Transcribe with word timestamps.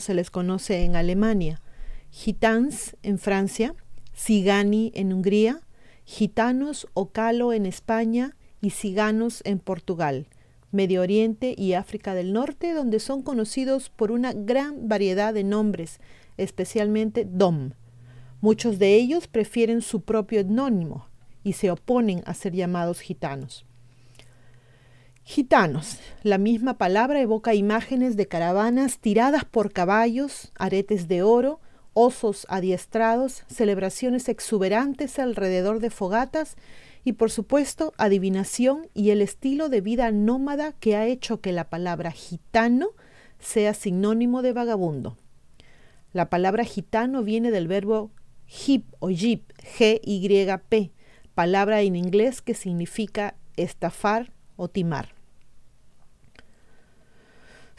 se 0.00 0.14
les 0.14 0.30
conoce 0.30 0.84
en 0.84 0.96
Alemania, 0.96 1.60
gitans 2.10 2.96
en 3.02 3.18
Francia, 3.18 3.74
cigani 4.14 4.92
en 4.94 5.12
Hungría, 5.12 5.60
gitanos 6.04 6.88
o 6.94 7.10
calo 7.10 7.52
en 7.52 7.66
España 7.66 8.36
y 8.60 8.70
ciganos 8.70 9.42
en 9.44 9.58
Portugal, 9.58 10.26
Medio 10.72 11.02
Oriente 11.02 11.54
y 11.56 11.74
África 11.74 12.14
del 12.14 12.32
Norte, 12.32 12.72
donde 12.72 13.00
son 13.00 13.22
conocidos 13.22 13.90
por 13.90 14.10
una 14.10 14.32
gran 14.32 14.88
variedad 14.88 15.32
de 15.34 15.44
nombres, 15.44 16.00
especialmente 16.36 17.24
dom. 17.24 17.72
Muchos 18.40 18.78
de 18.78 18.96
ellos 18.96 19.28
prefieren 19.28 19.82
su 19.82 20.02
propio 20.02 20.40
etnónimo 20.40 21.06
y 21.44 21.54
se 21.54 21.70
oponen 21.70 22.22
a 22.26 22.34
ser 22.34 22.54
llamados 22.54 23.00
gitanos. 23.00 23.66
Gitanos. 25.30 26.00
La 26.24 26.38
misma 26.38 26.76
palabra 26.76 27.20
evoca 27.20 27.54
imágenes 27.54 28.16
de 28.16 28.26
caravanas 28.26 28.98
tiradas 28.98 29.44
por 29.44 29.72
caballos, 29.72 30.50
aretes 30.58 31.06
de 31.06 31.22
oro, 31.22 31.60
osos 31.92 32.48
adiestrados, 32.48 33.44
celebraciones 33.46 34.28
exuberantes 34.28 35.20
alrededor 35.20 35.78
de 35.78 35.90
fogatas 35.90 36.56
y 37.04 37.12
por 37.12 37.30
supuesto 37.30 37.92
adivinación 37.96 38.88
y 38.92 39.10
el 39.10 39.22
estilo 39.22 39.68
de 39.68 39.80
vida 39.80 40.10
nómada 40.10 40.72
que 40.72 40.96
ha 40.96 41.06
hecho 41.06 41.40
que 41.40 41.52
la 41.52 41.70
palabra 41.70 42.10
gitano 42.10 42.88
sea 43.38 43.72
sinónimo 43.72 44.42
de 44.42 44.52
vagabundo. 44.52 45.16
La 46.12 46.28
palabra 46.28 46.64
gitano 46.64 47.22
viene 47.22 47.52
del 47.52 47.68
verbo 47.68 48.10
hip 48.66 48.84
o 48.98 49.10
jip, 49.10 49.52
G-Y-P, 49.78 50.90
palabra 51.36 51.82
en 51.82 51.94
inglés 51.94 52.42
que 52.42 52.54
significa 52.54 53.36
estafar 53.56 54.32
o 54.56 54.66
timar. 54.66 55.19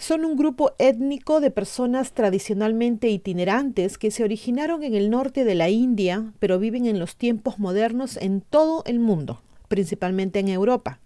Son 0.01 0.25
un 0.25 0.35
grupo 0.35 0.71
étnico 0.79 1.41
de 1.41 1.51
personas 1.51 2.13
tradicionalmente 2.13 3.09
itinerantes 3.09 3.99
que 3.99 4.09
se 4.09 4.23
originaron 4.23 4.81
en 4.81 4.95
el 4.95 5.11
norte 5.11 5.43
de 5.43 5.53
la 5.53 5.69
India, 5.69 6.33
pero 6.39 6.57
viven 6.57 6.87
en 6.87 6.97
los 6.97 7.15
tiempos 7.15 7.59
modernos 7.59 8.17
en 8.17 8.41
todo 8.41 8.81
el 8.87 8.97
mundo, 8.97 9.43
principalmente 9.67 10.39
en 10.39 10.47
Europa. 10.47 10.99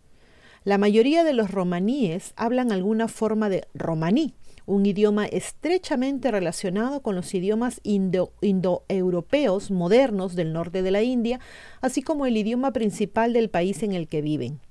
La 0.63 0.77
mayoría 0.77 1.25
de 1.25 1.33
los 1.33 1.51
romaníes 1.51 2.31
hablan 2.37 2.71
alguna 2.71 3.09
forma 3.09 3.49
de 3.49 3.67
romaní, 3.73 4.33
un 4.65 4.85
idioma 4.85 5.25
estrechamente 5.25 6.31
relacionado 6.31 7.01
con 7.01 7.15
los 7.15 7.33
idiomas 7.33 7.81
indoeuropeos 7.83 9.71
modernos 9.71 10.35
del 10.35 10.53
norte 10.53 10.83
de 10.83 10.91
la 10.91 11.03
India, 11.03 11.41
así 11.81 12.01
como 12.01 12.27
el 12.27 12.37
idioma 12.37 12.71
principal 12.71 13.33
del 13.33 13.49
país 13.49 13.83
en 13.83 13.91
el 13.91 14.07
que 14.07 14.21
viven. 14.21 14.61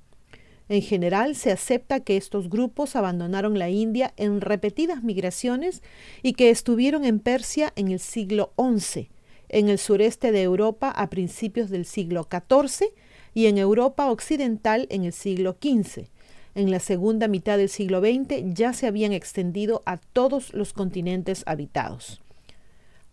En 0.67 0.81
general, 0.81 1.35
se 1.35 1.51
acepta 1.51 1.99
que 1.99 2.17
estos 2.17 2.49
grupos 2.49 2.95
abandonaron 2.95 3.59
la 3.59 3.69
India 3.69 4.13
en 4.17 4.41
repetidas 4.41 5.03
migraciones 5.03 5.83
y 6.23 6.33
que 6.33 6.49
estuvieron 6.49 7.05
en 7.05 7.19
Persia 7.19 7.71
en 7.75 7.89
el 7.89 7.99
siglo 7.99 8.51
XI, 8.57 9.09
en 9.49 9.69
el 9.69 9.77
sureste 9.77 10.31
de 10.31 10.41
Europa 10.41 10.89
a 10.89 11.09
principios 11.09 11.69
del 11.69 11.85
siglo 11.85 12.27
XIV 12.29 12.87
y 13.35 13.45
en 13.45 13.59
Europa 13.59 14.09
occidental 14.09 14.87
en 14.89 15.03
el 15.03 15.13
siglo 15.13 15.57
XV. 15.61 16.07
En 16.55 16.71
la 16.71 16.79
segunda 16.79 17.27
mitad 17.27 17.57
del 17.57 17.69
siglo 17.69 17.99
XX 17.99 18.55
ya 18.55 18.73
se 18.73 18.87
habían 18.87 19.11
extendido 19.11 19.83
a 19.85 19.97
todos 19.97 20.53
los 20.53 20.73
continentes 20.73 21.43
habitados. 21.45 22.21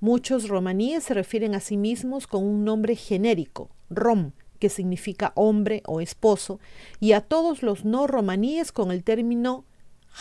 Muchos 0.01 0.49
romaníes 0.49 1.05
se 1.05 1.15
refieren 1.15 1.55
a 1.55 1.61
sí 1.61 1.77
mismos 1.77 2.27
con 2.27 2.45
un 2.45 2.65
nombre 2.65 2.97
genérico, 2.97 3.69
rom, 3.91 4.33
que 4.63 4.69
significa 4.69 5.33
hombre 5.35 5.83
o 5.87 6.01
esposo, 6.01 6.61
y 7.01 7.15
a 7.15 7.21
todos 7.21 7.65
los 7.65 7.85
no 7.85 8.07
romaníes 8.07 8.71
con 8.71 8.93
el 8.93 9.03
término 9.03 9.65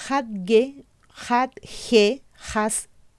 hadge, 0.09 0.83
hadge, 1.29 2.23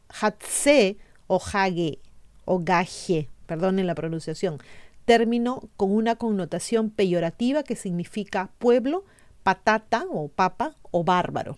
hadse 0.09 0.97
o 1.29 1.41
hage 1.41 2.01
o 2.45 2.59
gaje, 2.59 3.29
perdonen 3.47 3.87
la 3.87 3.95
pronunciación, 3.95 4.59
término 5.05 5.69
con 5.77 5.93
una 5.93 6.17
connotación 6.17 6.91
peyorativa 6.91 7.63
que 7.63 7.77
significa 7.77 8.51
pueblo, 8.59 9.05
patata 9.45 10.05
o 10.11 10.27
papa 10.27 10.75
o 10.91 11.05
bárbaro. 11.05 11.57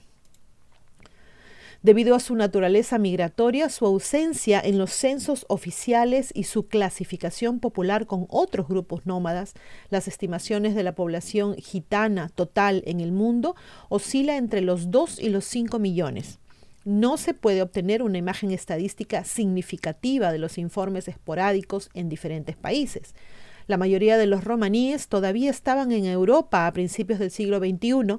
Debido 1.84 2.14
a 2.14 2.20
su 2.20 2.34
naturaleza 2.34 2.96
migratoria, 2.96 3.68
su 3.68 3.84
ausencia 3.84 4.58
en 4.58 4.78
los 4.78 4.90
censos 4.90 5.44
oficiales 5.50 6.30
y 6.34 6.44
su 6.44 6.66
clasificación 6.66 7.60
popular 7.60 8.06
con 8.06 8.24
otros 8.30 8.68
grupos 8.68 9.04
nómadas, 9.04 9.52
las 9.90 10.08
estimaciones 10.08 10.74
de 10.74 10.82
la 10.82 10.94
población 10.94 11.56
gitana 11.56 12.30
total 12.30 12.82
en 12.86 13.00
el 13.00 13.12
mundo 13.12 13.54
oscila 13.90 14.38
entre 14.38 14.62
los 14.62 14.90
2 14.90 15.18
y 15.20 15.28
los 15.28 15.44
5 15.44 15.78
millones. 15.78 16.38
No 16.86 17.18
se 17.18 17.34
puede 17.34 17.60
obtener 17.60 18.02
una 18.02 18.16
imagen 18.16 18.50
estadística 18.50 19.22
significativa 19.24 20.32
de 20.32 20.38
los 20.38 20.56
informes 20.56 21.06
esporádicos 21.06 21.90
en 21.92 22.08
diferentes 22.08 22.56
países. 22.56 23.14
La 23.66 23.78
mayoría 23.78 24.18
de 24.18 24.26
los 24.26 24.44
romaníes 24.44 25.08
todavía 25.08 25.50
estaban 25.50 25.90
en 25.92 26.04
Europa 26.04 26.66
a 26.66 26.72
principios 26.72 27.18
del 27.18 27.30
siglo 27.30 27.58
XXI, 27.58 28.18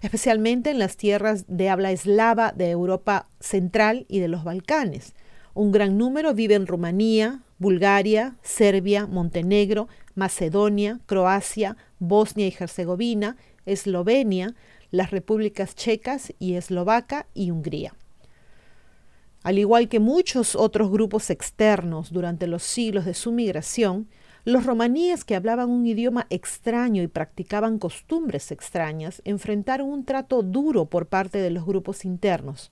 especialmente 0.00 0.70
en 0.70 0.78
las 0.78 0.96
tierras 0.96 1.44
de 1.48 1.68
habla 1.68 1.92
eslava 1.92 2.52
de 2.52 2.70
Europa 2.70 3.28
Central 3.40 4.06
y 4.08 4.20
de 4.20 4.28
los 4.28 4.44
Balcanes. 4.44 5.14
Un 5.52 5.72
gran 5.72 5.98
número 5.98 6.34
vive 6.34 6.54
en 6.54 6.66
Rumanía, 6.66 7.42
Bulgaria, 7.58 8.36
Serbia, 8.42 9.06
Montenegro, 9.06 9.88
Macedonia, 10.14 11.00
Croacia, 11.06 11.76
Bosnia 11.98 12.46
y 12.46 12.54
Herzegovina, 12.58 13.36
Eslovenia, 13.66 14.54
las 14.90 15.10
repúblicas 15.10 15.74
checas 15.74 16.32
y 16.38 16.54
eslovaca 16.54 17.26
y 17.34 17.50
Hungría. 17.50 17.94
Al 19.42 19.58
igual 19.58 19.88
que 19.88 20.00
muchos 20.00 20.56
otros 20.56 20.90
grupos 20.90 21.30
externos 21.30 22.12
durante 22.12 22.46
los 22.46 22.62
siglos 22.62 23.04
de 23.04 23.14
su 23.14 23.30
migración, 23.30 24.08
los 24.46 24.64
romaníes 24.64 25.24
que 25.24 25.34
hablaban 25.34 25.70
un 25.70 25.84
idioma 25.86 26.28
extraño 26.30 27.02
y 27.02 27.08
practicaban 27.08 27.80
costumbres 27.80 28.52
extrañas 28.52 29.20
enfrentaron 29.24 29.88
un 29.88 30.04
trato 30.04 30.44
duro 30.44 30.84
por 30.84 31.08
parte 31.08 31.38
de 31.38 31.50
los 31.50 31.66
grupos 31.66 32.04
internos. 32.04 32.70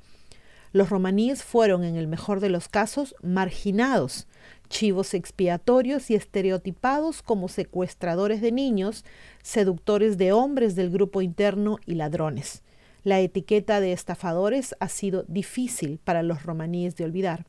Los 0.72 0.90
romaníes 0.90 1.42
fueron, 1.42 1.82
en 1.82 1.96
el 1.96 2.06
mejor 2.06 2.38
de 2.38 2.48
los 2.48 2.68
casos, 2.68 3.16
marginados, 3.24 4.28
chivos 4.68 5.14
expiatorios 5.14 6.10
y 6.12 6.14
estereotipados 6.14 7.22
como 7.22 7.48
secuestradores 7.48 8.40
de 8.40 8.52
niños, 8.52 9.04
seductores 9.42 10.16
de 10.16 10.30
hombres 10.30 10.76
del 10.76 10.90
grupo 10.90 11.22
interno 11.22 11.78
y 11.86 11.96
ladrones. 11.96 12.62
La 13.02 13.18
etiqueta 13.18 13.80
de 13.80 13.92
estafadores 13.92 14.76
ha 14.78 14.88
sido 14.88 15.24
difícil 15.26 15.98
para 16.04 16.22
los 16.22 16.44
romaníes 16.44 16.94
de 16.94 17.04
olvidar. 17.04 17.46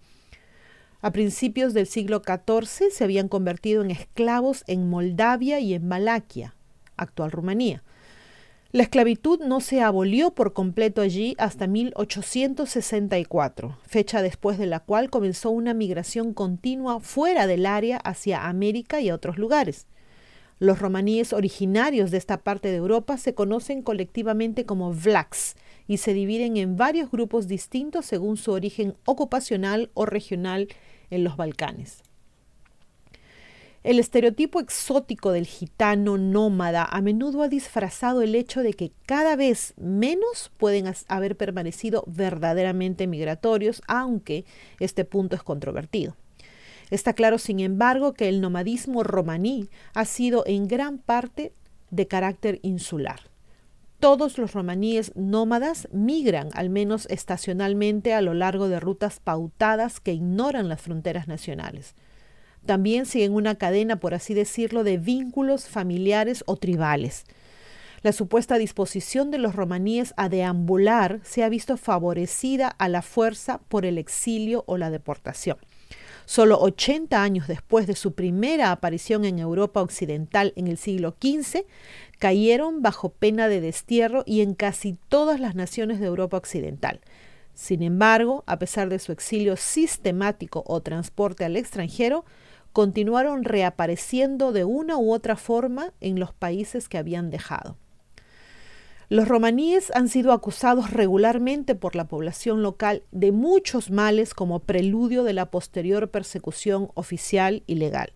A 1.06 1.12
principios 1.12 1.76
del 1.76 1.86
siglo 1.86 2.24
XIV 2.26 2.90
se 2.90 3.04
habían 3.04 3.28
convertido 3.28 3.84
en 3.84 3.92
esclavos 3.92 4.64
en 4.66 4.90
Moldavia 4.90 5.60
y 5.60 5.76
en 5.76 5.88
Malaquia, 5.88 6.56
actual 6.98 7.30
Rumanía. 7.30 7.84
La 8.72 8.82
esclavitud 8.82 9.40
no 9.42 9.62
se 9.62 9.84
abolió 9.84 10.32
por 10.32 10.54
completo 10.54 11.02
allí 11.02 11.36
hasta 11.38 11.68
1864, 11.68 13.78
fecha 13.86 14.24
después 14.24 14.58
de 14.58 14.66
la 14.66 14.80
cual 14.80 15.12
comenzó 15.12 15.52
una 15.52 15.76
migración 15.76 16.34
continua 16.34 17.00
fuera 17.00 17.46
del 17.46 17.68
área 17.68 17.98
hacia 17.98 18.48
América 18.48 19.00
y 19.00 19.12
otros 19.12 19.38
lugares. 19.38 19.86
Los 20.58 20.80
romaníes 20.80 21.34
originarios 21.34 22.10
de 22.10 22.18
esta 22.18 22.38
parte 22.38 22.70
de 22.70 22.78
Europa 22.78 23.18
se 23.18 23.36
conocen 23.36 23.84
colectivamente 23.84 24.66
como 24.66 24.92
vlachs 24.92 25.56
y 25.88 25.98
se 25.98 26.14
dividen 26.14 26.58
en 26.58 26.78
varios 26.78 27.12
grupos 27.12 27.48
distintos 27.48 28.08
según 28.08 28.38
su 28.38 28.54
origen 28.54 28.96
ocupacional 29.06 29.92
o 29.94 30.08
regional 30.08 30.68
en 31.10 31.24
los 31.24 31.38
Balcanes. 31.38 32.04
El 33.86 34.00
estereotipo 34.00 34.60
exótico 34.60 35.32
del 35.32 35.46
gitano 35.46 36.18
nómada 36.18 36.86
a 36.90 37.02
menudo 37.02 37.44
ha 37.44 37.48
disfrazado 37.48 38.24
el 38.24 38.34
hecho 38.34 38.64
de 38.64 38.74
que 38.74 38.92
cada 39.06 39.36
vez 39.36 39.76
menos 39.78 40.52
pueden 40.58 40.92
haber 41.08 41.38
permanecido 41.38 42.04
verdaderamente 42.08 43.06
migratorios, 43.06 43.84
aunque 43.88 44.44
este 44.80 45.06
punto 45.06 45.36
es 45.36 45.44
controvertido. 45.44 46.16
Está 46.90 47.14
claro, 47.14 47.38
sin 47.38 47.60
embargo, 47.60 48.14
que 48.14 48.28
el 48.28 48.42
nomadismo 48.42 49.04
romaní 49.04 49.70
ha 49.94 50.06
sido 50.06 50.44
en 50.48 50.68
gran 50.68 50.98
parte 50.98 51.54
de 51.92 52.08
carácter 52.08 52.60
insular. 52.64 53.35
Todos 54.06 54.38
los 54.38 54.54
romaníes 54.54 55.12
nómadas 55.16 55.88
migran 55.92 56.50
al 56.54 56.70
menos 56.70 57.08
estacionalmente 57.10 58.14
a 58.14 58.22
lo 58.22 58.36
largo 58.36 58.70
de 58.70 58.80
rutas 58.80 59.20
pautadas 59.20 60.00
que 60.00 60.14
ignoran 60.14 60.70
las 60.70 60.80
fronteras 60.80 61.28
nacionales. 61.28 61.96
También 62.68 63.08
siguen 63.08 63.34
una 63.34 63.56
cadena, 63.56 64.00
por 64.00 64.14
así 64.14 64.36
decirlo, 64.36 64.84
de 64.84 65.00
vínculos 65.00 65.68
familiares 65.68 66.44
o 66.46 66.56
tribales. 66.56 67.24
La 68.04 68.12
supuesta 68.12 68.60
disposición 68.60 69.32
de 69.32 69.40
los 69.40 69.56
romaníes 69.56 70.14
a 70.18 70.30
deambular 70.30 71.20
se 71.24 71.44
ha 71.44 71.50
visto 71.50 71.76
favorecida 71.76 72.68
a 72.68 72.90
la 72.90 73.02
fuerza 73.02 73.58
por 73.70 73.88
el 73.88 73.98
exilio 73.98 74.66
o 74.68 74.78
la 74.78 74.92
deportación. 74.92 75.58
Solo 76.26 76.60
80 76.60 77.22
años 77.22 77.48
después 77.48 77.86
de 77.86 77.96
su 77.96 78.14
primera 78.14 78.72
aparición 78.72 79.26
en 79.26 79.38
Europa 79.38 79.82
Occidental 79.82 80.54
en 80.56 80.68
el 80.68 80.78
siglo 80.78 81.16
XV, 81.22 81.66
cayeron 82.18 82.82
bajo 82.82 83.10
pena 83.10 83.48
de 83.48 83.62
destierro 83.62 84.24
y 84.26 84.42
en 84.42 84.56
casi 84.56 84.98
todas 85.08 85.40
las 85.40 85.54
naciones 85.54 86.00
de 86.00 86.08
Europa 86.08 86.38
Occidental. 86.38 87.02
Sin 87.54 87.84
embargo, 87.84 88.44
a 88.48 88.60
pesar 88.60 88.90
de 88.90 89.00
su 89.00 89.12
exilio 89.12 89.56
sistemático 89.56 90.64
o 90.66 90.82
transporte 90.82 91.46
al 91.46 91.56
extranjero, 91.56 92.26
continuaron 92.74 93.44
reapareciendo 93.44 94.52
de 94.52 94.66
una 94.66 94.98
u 94.98 95.14
otra 95.14 95.38
forma 95.38 95.94
en 96.02 96.20
los 96.20 96.34
países 96.34 96.90
que 96.90 96.98
habían 96.98 97.30
dejado. 97.30 97.78
Los 99.08 99.28
romaníes 99.28 99.92
han 99.94 100.10
sido 100.10 100.32
acusados 100.32 100.90
regularmente 100.90 101.76
por 101.76 101.96
la 101.96 102.08
población 102.08 102.64
local 102.64 103.04
de 103.12 103.32
muchos 103.32 103.92
males 103.92 104.34
como 104.34 104.62
preludio 104.62 105.24
de 105.24 105.34
la 105.34 105.52
posterior 105.52 106.10
persecución 106.10 106.90
oficial 106.96 107.62
y 107.68 107.76
legal. 107.76 108.14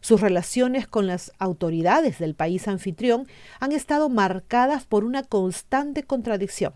Sus 0.00 0.20
relaciones 0.20 0.88
con 0.88 1.06
las 1.06 1.32
autoridades 1.38 2.18
del 2.18 2.34
país 2.34 2.66
anfitrión 2.66 3.28
han 3.60 3.70
estado 3.70 4.08
marcadas 4.08 4.84
por 4.84 5.04
una 5.04 5.22
constante 5.22 6.02
contradicción. 6.02 6.72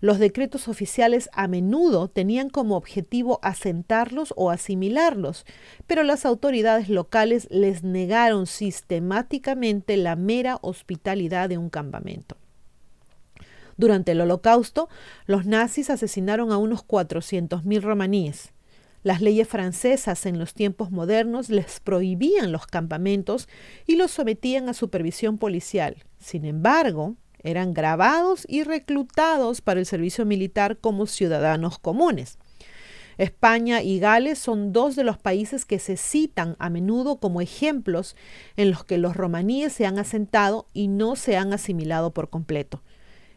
Los 0.00 0.18
decretos 0.18 0.66
oficiales 0.66 1.28
a 1.34 1.48
menudo 1.48 2.08
tenían 2.08 2.48
como 2.48 2.76
objetivo 2.76 3.40
asentarlos 3.42 4.32
o 4.36 4.50
asimilarlos, 4.50 5.44
pero 5.86 6.02
las 6.02 6.24
autoridades 6.24 6.88
locales 6.88 7.46
les 7.50 7.84
negaron 7.84 8.46
sistemáticamente 8.46 9.98
la 9.98 10.16
mera 10.16 10.58
hospitalidad 10.62 11.50
de 11.50 11.58
un 11.58 11.68
campamento. 11.68 12.39
Durante 13.80 14.12
el 14.12 14.20
Holocausto, 14.20 14.90
los 15.24 15.46
nazis 15.46 15.88
asesinaron 15.88 16.52
a 16.52 16.58
unos 16.58 16.86
400.000 16.86 17.80
romaníes. 17.80 18.52
Las 19.02 19.22
leyes 19.22 19.48
francesas 19.48 20.26
en 20.26 20.38
los 20.38 20.52
tiempos 20.52 20.90
modernos 20.90 21.48
les 21.48 21.80
prohibían 21.80 22.52
los 22.52 22.66
campamentos 22.66 23.48
y 23.86 23.96
los 23.96 24.10
sometían 24.10 24.68
a 24.68 24.74
supervisión 24.74 25.38
policial. 25.38 26.04
Sin 26.18 26.44
embargo, 26.44 27.16
eran 27.42 27.72
grabados 27.72 28.44
y 28.46 28.64
reclutados 28.64 29.62
para 29.62 29.80
el 29.80 29.86
servicio 29.86 30.26
militar 30.26 30.76
como 30.76 31.06
ciudadanos 31.06 31.78
comunes. 31.78 32.36
España 33.16 33.80
y 33.80 33.98
Gales 33.98 34.38
son 34.38 34.74
dos 34.74 34.94
de 34.94 35.04
los 35.04 35.16
países 35.16 35.64
que 35.64 35.78
se 35.78 35.96
citan 35.96 36.54
a 36.58 36.68
menudo 36.68 37.16
como 37.18 37.40
ejemplos 37.40 38.14
en 38.58 38.72
los 38.72 38.84
que 38.84 38.98
los 38.98 39.16
romaníes 39.16 39.72
se 39.72 39.86
han 39.86 39.98
asentado 39.98 40.66
y 40.74 40.88
no 40.88 41.16
se 41.16 41.38
han 41.38 41.54
asimilado 41.54 42.12
por 42.12 42.28
completo. 42.28 42.82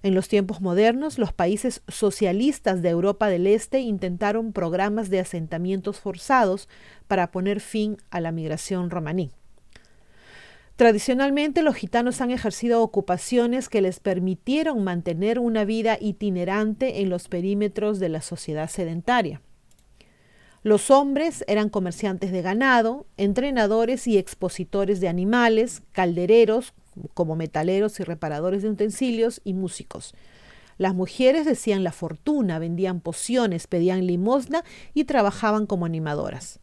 En 0.03 0.13
los 0.15 0.27
tiempos 0.27 0.59
modernos, 0.59 1.17
los 1.17 1.31
países 1.31 1.81
socialistas 1.87 2.81
de 2.81 2.89
Europa 2.89 3.29
del 3.29 3.47
Este 3.47 3.79
intentaron 3.79 4.51
programas 4.51 5.09
de 5.09 5.21
asentamientos 5.21 6.01
forzados 6.01 6.67
para 7.07 7.31
poner 7.31 7.61
fin 7.61 7.97
a 8.11 8.19
la 8.19 8.33
migración 8.33 8.89
romaní. 8.89 9.31
Tradicionalmente 10.75 11.61
los 11.61 11.75
gitanos 11.75 12.19
han 12.19 12.31
ejercido 12.31 12.81
ocupaciones 12.81 13.69
que 13.69 13.81
les 13.81 14.01
permitieron 14.01 14.83
mantener 14.83 15.39
una 15.39 15.63
vida 15.63 15.97
itinerante 16.01 17.01
en 17.01 17.09
los 17.09 17.29
perímetros 17.29 17.99
de 17.99 18.09
la 18.09 18.21
sociedad 18.21 18.69
sedentaria. 18.69 19.41
Los 20.63 20.91
hombres 20.91 21.45
eran 21.47 21.69
comerciantes 21.69 22.31
de 22.31 22.41
ganado, 22.41 23.05
entrenadores 23.15 24.07
y 24.07 24.17
expositores 24.17 24.99
de 24.99 25.09
animales, 25.09 25.83
caldereros, 25.91 26.73
como 27.13 27.35
metaleros 27.35 27.99
y 27.99 28.03
reparadores 28.03 28.61
de 28.61 28.69
utensilios 28.69 29.41
y 29.43 29.53
músicos. 29.53 30.13
Las 30.77 30.95
mujeres 30.95 31.45
decían 31.45 31.83
la 31.83 31.91
fortuna, 31.91 32.59
vendían 32.59 32.99
pociones, 32.99 33.67
pedían 33.67 34.07
limosna 34.07 34.63
y 34.93 35.03
trabajaban 35.03 35.65
como 35.65 35.85
animadoras. 35.85 36.59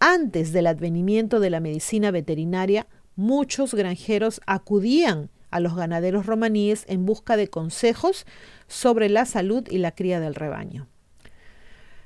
Antes 0.00 0.52
del 0.52 0.68
advenimiento 0.68 1.40
de 1.40 1.50
la 1.50 1.60
medicina 1.60 2.10
veterinaria, 2.10 2.86
muchos 3.16 3.74
granjeros 3.74 4.40
acudían 4.46 5.30
a 5.50 5.60
los 5.60 5.74
ganaderos 5.74 6.26
romaníes 6.26 6.84
en 6.88 7.04
busca 7.04 7.36
de 7.36 7.48
consejos 7.48 8.26
sobre 8.68 9.08
la 9.08 9.24
salud 9.24 9.66
y 9.68 9.78
la 9.78 9.92
cría 9.92 10.20
del 10.20 10.34
rebaño. 10.34 10.86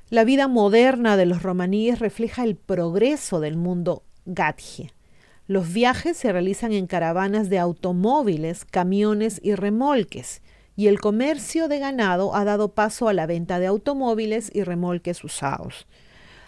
La 0.09 0.23
vida 0.23 0.47
moderna 0.47 1.17
de 1.17 1.25
los 1.25 1.43
romaníes 1.43 1.99
refleja 1.99 2.43
el 2.43 2.55
progreso 2.55 3.39
del 3.39 3.57
mundo 3.57 4.03
gatje. 4.25 4.91
Los 5.45 5.73
viajes 5.73 6.15
se 6.15 6.31
realizan 6.31 6.71
en 6.71 6.87
caravanas 6.87 7.49
de 7.49 7.59
automóviles, 7.59 8.63
camiones 8.63 9.41
y 9.43 9.55
remolques, 9.55 10.41
y 10.77 10.87
el 10.87 11.01
comercio 11.01 11.67
de 11.67 11.79
ganado 11.79 12.33
ha 12.33 12.45
dado 12.45 12.69
paso 12.69 13.09
a 13.09 13.13
la 13.13 13.25
venta 13.25 13.59
de 13.59 13.67
automóviles 13.67 14.49
y 14.53 14.63
remolques 14.63 15.21
usados. 15.23 15.85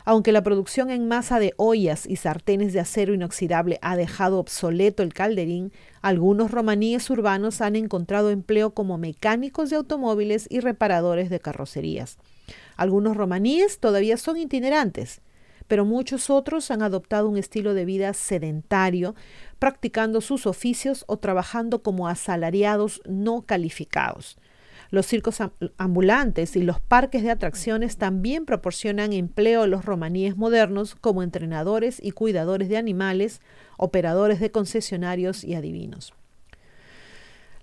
Aunque 0.06 0.32
la 0.32 0.44
producción 0.44 0.92
en 0.92 1.10
masa 1.10 1.40
de 1.40 1.54
ollas 1.58 2.06
y 2.06 2.16
sartenes 2.16 2.72
de 2.72 2.80
acero 2.80 3.14
inoxidable 3.14 3.80
ha 3.82 3.98
dejado 3.98 4.40
obsoleto 4.40 5.04
el 5.04 5.14
calderín, 5.14 5.74
algunos 6.02 6.52
romaníes 6.52 7.10
urbanos 7.10 7.60
han 7.60 7.76
encontrado 7.76 8.30
empleo 8.30 8.74
como 8.74 8.98
mecánicos 8.98 9.72
de 9.72 9.76
automóviles 9.76 10.48
y 10.50 10.62
reparadores 10.62 11.30
de 11.30 11.42
carrocerías. 11.42 12.18
Algunos 12.78 13.18
romaníes 13.18 13.80
todavía 13.80 14.16
son 14.16 14.38
itinerantes, 14.38 15.22
pero 15.68 15.86
muchos 15.86 16.30
otros 16.30 16.72
han 16.72 16.82
adoptado 16.82 17.30
un 17.30 17.38
estilo 17.38 17.74
de 17.74 17.86
vida 17.86 18.14
sedentario, 18.14 19.16
practicando 19.60 20.22
sus 20.22 20.46
oficios 20.46 21.04
o 21.08 21.18
trabajando 21.18 21.82
como 21.82 22.08
asalariados 22.08 23.02
no 23.06 23.42
calificados. 23.44 24.38
Los 24.92 25.08
circos 25.08 25.40
ambulantes 25.78 26.56
y 26.56 26.62
los 26.62 26.80
parques 26.80 27.24
de 27.24 27.32
atracciones 27.32 27.98
también 27.98 28.46
proporcionan 28.46 29.14
empleo 29.14 29.64
a 29.64 29.68
los 29.68 29.84
romaníes 29.84 30.38
modernos 30.38 30.96
como 30.96 31.24
entrenadores 31.24 32.00
y 32.02 32.12
cuidadores 32.12 32.70
de 32.70 32.78
animales, 32.78 33.42
operadores 33.78 34.40
de 34.40 34.52
concesionarios 34.52 35.44
y 35.44 35.56
adivinos. 35.56 36.14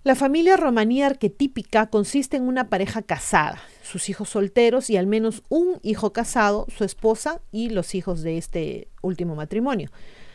La 0.05 0.17
familia 0.17 0.57
romaní 0.57 1.01
arquetípica 1.01 1.87
consiste 1.87 2.37
en 2.37 2.49
una 2.49 2.69
pareja 2.69 3.03
casada, 3.03 3.63
sus 3.85 4.09
hijos 4.09 4.31
solteros 4.31 4.91
y 4.91 4.97
al 4.97 5.07
menos 5.07 5.45
un 5.49 5.79
hijo 5.85 6.13
casado, 6.13 6.67
su 6.77 6.83
esposa 6.83 7.41
y 7.53 7.69
los 7.69 7.95
hijos 7.95 8.23
de 8.23 8.37
este 8.37 8.89
último 9.01 9.37
matrimonio. 9.37 9.93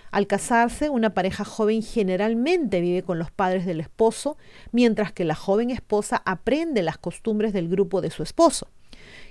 Al 0.09 0.25
casarse, 0.25 0.89
una 0.89 1.13
pareja 1.13 1.43
joven 1.43 1.83
generalmente 1.83 2.79
vive 2.79 3.03
con 3.03 3.19
los 3.19 3.29
padres 3.29 3.65
del 3.65 3.81
esposo, 3.81 4.37
mientras 4.71 5.11
que 5.11 5.25
la 5.25 5.35
joven 5.35 5.69
esposa 5.69 6.21
aprende 6.25 6.81
las 6.81 6.97
costumbres 6.97 7.51
del 7.51 7.67
grupo 7.67 7.99
de 7.99 8.09
su 8.09 8.23
esposo. 8.23 8.69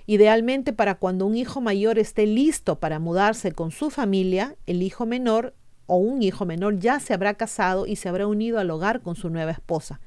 Idealmente 0.04 0.74
para 0.74 0.96
cuando 0.96 1.24
un 1.24 1.34
hijo 1.34 1.62
mayor 1.62 1.98
esté 1.98 2.26
listo 2.26 2.78
para 2.78 2.98
mudarse 2.98 3.52
con 3.52 3.70
su 3.70 3.88
familia, 3.88 4.54
el 4.66 4.82
hijo 4.82 5.06
menor 5.06 5.54
o 5.86 5.96
un 5.96 6.22
hijo 6.22 6.44
menor 6.44 6.78
ya 6.78 7.00
se 7.00 7.14
habrá 7.14 7.32
casado 7.34 7.86
y 7.86 7.96
se 7.96 8.10
habrá 8.10 8.26
unido 8.26 8.58
al 8.58 8.70
hogar 8.70 9.00
con 9.00 9.16
su 9.16 9.30
nueva 9.30 9.52
esposa. 9.52 9.98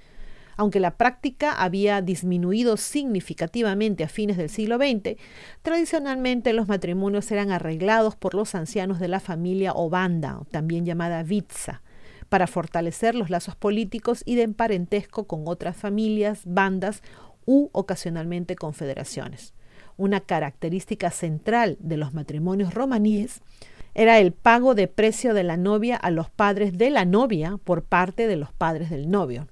Aunque 0.59 0.81
la 0.81 0.97
práctica 0.97 1.53
había 1.53 2.01
disminuido 2.01 2.75
significativamente 2.75 4.03
a 4.03 4.09
fines 4.09 4.35
del 4.35 4.49
siglo 4.49 4.75
XX, 4.75 5.15
tradicionalmente 5.61 6.51
los 6.51 6.67
matrimonios 6.67 7.31
eran 7.31 7.51
arreglados 7.51 8.17
por 8.17 8.35
los 8.35 8.55
ancianos 8.55 8.99
de 8.99 9.07
la 9.07 9.21
familia 9.21 9.71
o 9.73 9.89
banda, 9.89 10.41
también 10.51 10.85
llamada 10.85 11.23
vitza, 11.23 11.81
para 12.27 12.45
fortalecer 12.45 13.15
los 13.15 13.29
lazos 13.29 13.55
políticos 13.55 14.21
y 14.25 14.35
de 14.35 14.49
parentesco 14.49 15.27
con 15.27 15.43
otras 15.45 15.77
familias, 15.77 16.41
bandas 16.43 17.03
u 17.45 17.69
ocasionalmente 17.71 18.57
confederaciones. 18.57 19.53
Una 19.95 20.19
característica 20.19 21.09
central 21.09 21.77
de 21.79 21.95
los 21.95 22.13
matrimonios 22.13 22.73
romaníes 22.73 23.41
era 23.95 24.19
el 24.19 24.33
pago 24.33 24.75
de 24.75 24.89
precio 24.89 25.33
de 25.33 25.43
la 25.43 25.55
novia 25.55 25.95
a 25.95 26.11
los 26.11 26.29
padres 26.29 26.77
de 26.77 26.89
la 26.89 27.05
novia 27.05 27.57
por 27.63 27.85
parte 27.85 28.27
de 28.27 28.35
los 28.35 28.51
padres 28.51 28.89
del 28.89 29.09
novio. 29.09 29.47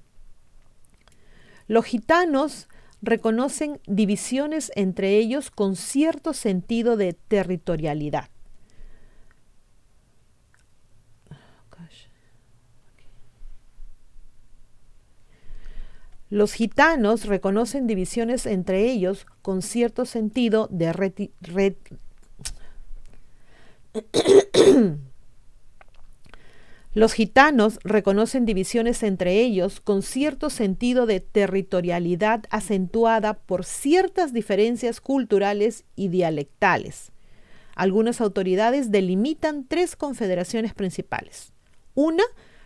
Los 1.68 1.84
gitanos 1.84 2.66
reconocen 3.02 3.80
divisiones 3.86 4.72
entre 4.74 5.16
ellos 5.18 5.50
con 5.50 5.76
cierto 5.76 6.32
sentido 6.32 6.96
de 6.96 7.12
territorialidad. 7.12 8.30
Los 16.30 16.52
gitanos 16.52 17.24
reconocen 17.24 17.86
divisiones 17.86 18.44
entre 18.44 18.82
ellos 18.90 19.26
con 19.40 19.62
cierto 19.62 20.04
sentido 20.04 20.68
de 20.70 20.92
Los 26.98 27.12
gitanos 27.12 27.78
reconocen 27.84 28.44
divisiones 28.44 29.04
entre 29.04 29.40
ellos 29.40 29.80
con 29.80 30.02
cierto 30.02 30.50
sentido 30.50 31.06
de 31.06 31.20
territorialidad 31.20 32.42
acentuada 32.50 33.34
por 33.34 33.64
ciertas 33.64 34.32
diferencias 34.32 35.00
culturales 35.00 35.84
y 35.94 36.08
dialectales. 36.08 37.12
Algunas 37.76 38.20
autoridades 38.20 38.90
delimitan 38.90 39.64
tres 39.68 39.94
confederaciones 39.94 40.74
principales. 40.74 41.52
Una, 41.94 42.24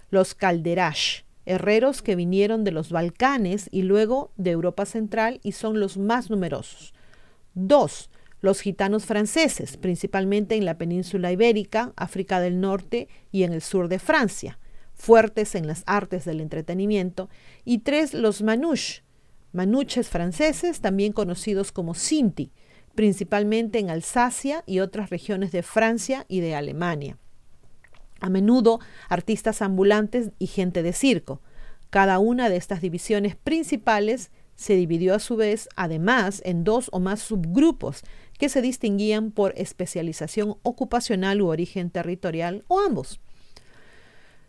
los 0.08 0.34
calderash, 0.34 1.24
herreros 1.44 2.00
que 2.00 2.16
vinieron 2.16 2.64
de 2.64 2.70
los 2.70 2.90
Balcanes 2.90 3.68
y 3.70 3.82
luego 3.82 4.32
de 4.36 4.52
Europa 4.52 4.86
Central 4.86 5.40
y 5.42 5.52
son 5.52 5.78
los 5.78 5.98
más 5.98 6.30
numerosos. 6.30 6.94
Dos, 7.52 8.08
Los 8.42 8.60
gitanos 8.60 9.06
franceses, 9.06 9.76
principalmente 9.76 10.56
en 10.56 10.64
la 10.64 10.76
península 10.76 11.30
ibérica, 11.30 11.92
África 11.96 12.40
del 12.40 12.60
Norte 12.60 13.08
y 13.30 13.44
en 13.44 13.52
el 13.52 13.62
sur 13.62 13.86
de 13.86 14.00
Francia, 14.00 14.58
fuertes 14.94 15.54
en 15.54 15.68
las 15.68 15.84
artes 15.86 16.24
del 16.24 16.40
entretenimiento. 16.40 17.30
Y 17.64 17.78
tres, 17.78 18.14
los 18.14 18.42
manouches, 18.42 19.04
manuches 19.52 20.08
franceses, 20.08 20.80
también 20.80 21.12
conocidos 21.12 21.70
como 21.70 21.94
Sinti, 21.94 22.50
principalmente 22.96 23.78
en 23.78 23.90
Alsacia 23.90 24.64
y 24.66 24.80
otras 24.80 25.10
regiones 25.10 25.52
de 25.52 25.62
Francia 25.62 26.26
y 26.26 26.40
de 26.40 26.56
Alemania. 26.56 27.18
A 28.20 28.28
menudo 28.28 28.80
artistas 29.08 29.62
ambulantes 29.62 30.30
y 30.40 30.48
gente 30.48 30.82
de 30.82 30.92
circo. 30.92 31.40
Cada 31.90 32.18
una 32.18 32.48
de 32.48 32.56
estas 32.56 32.80
divisiones 32.80 33.36
principales 33.36 34.32
se 34.54 34.74
dividió 34.74 35.14
a 35.14 35.18
su 35.18 35.36
vez, 35.36 35.68
además, 35.76 36.40
en 36.44 36.64
dos 36.64 36.88
o 36.92 37.00
más 37.00 37.20
subgrupos 37.20 38.02
que 38.42 38.48
se 38.48 38.60
distinguían 38.60 39.30
por 39.30 39.54
especialización 39.56 40.56
ocupacional 40.64 41.40
u 41.42 41.46
origen 41.46 41.90
territorial 41.90 42.64
o 42.66 42.80
ambos. 42.80 43.20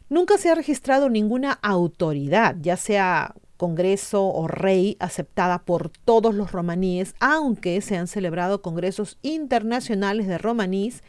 Nunca 0.09 0.39
se 0.39 0.49
ha 0.49 0.55
registrado 0.55 1.09
ninguna 1.09 1.59
autoridad, 1.61 2.55
ya 2.59 2.75
sea 2.75 3.35
congreso 3.55 4.25
o 4.25 4.47
rey, 4.47 4.97
aceptada 4.99 5.59
por 5.59 5.91
todos 5.91 6.33
los 6.33 6.51
romaníes, 6.51 7.13
aunque 7.19 7.79
se 7.81 7.95
han 7.95 8.07
celebrado 8.07 8.63
congresos 8.63 9.19
internacionales 9.21 10.25
de 10.25 10.39
romaníes, 10.39 11.03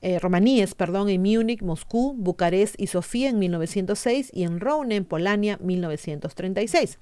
eh, 0.00 0.20
romaníes 0.20 0.76
perdón, 0.76 1.08
en 1.08 1.22
Múnich, 1.22 1.62
Moscú, 1.62 2.14
Bucarest 2.16 2.80
y 2.80 2.86
Sofía 2.86 3.28
en 3.30 3.40
1906 3.40 4.30
y 4.32 4.44
en 4.44 4.60
Rouen, 4.60 4.92
en 4.92 5.04
Polania, 5.04 5.58
1936. 5.60 6.96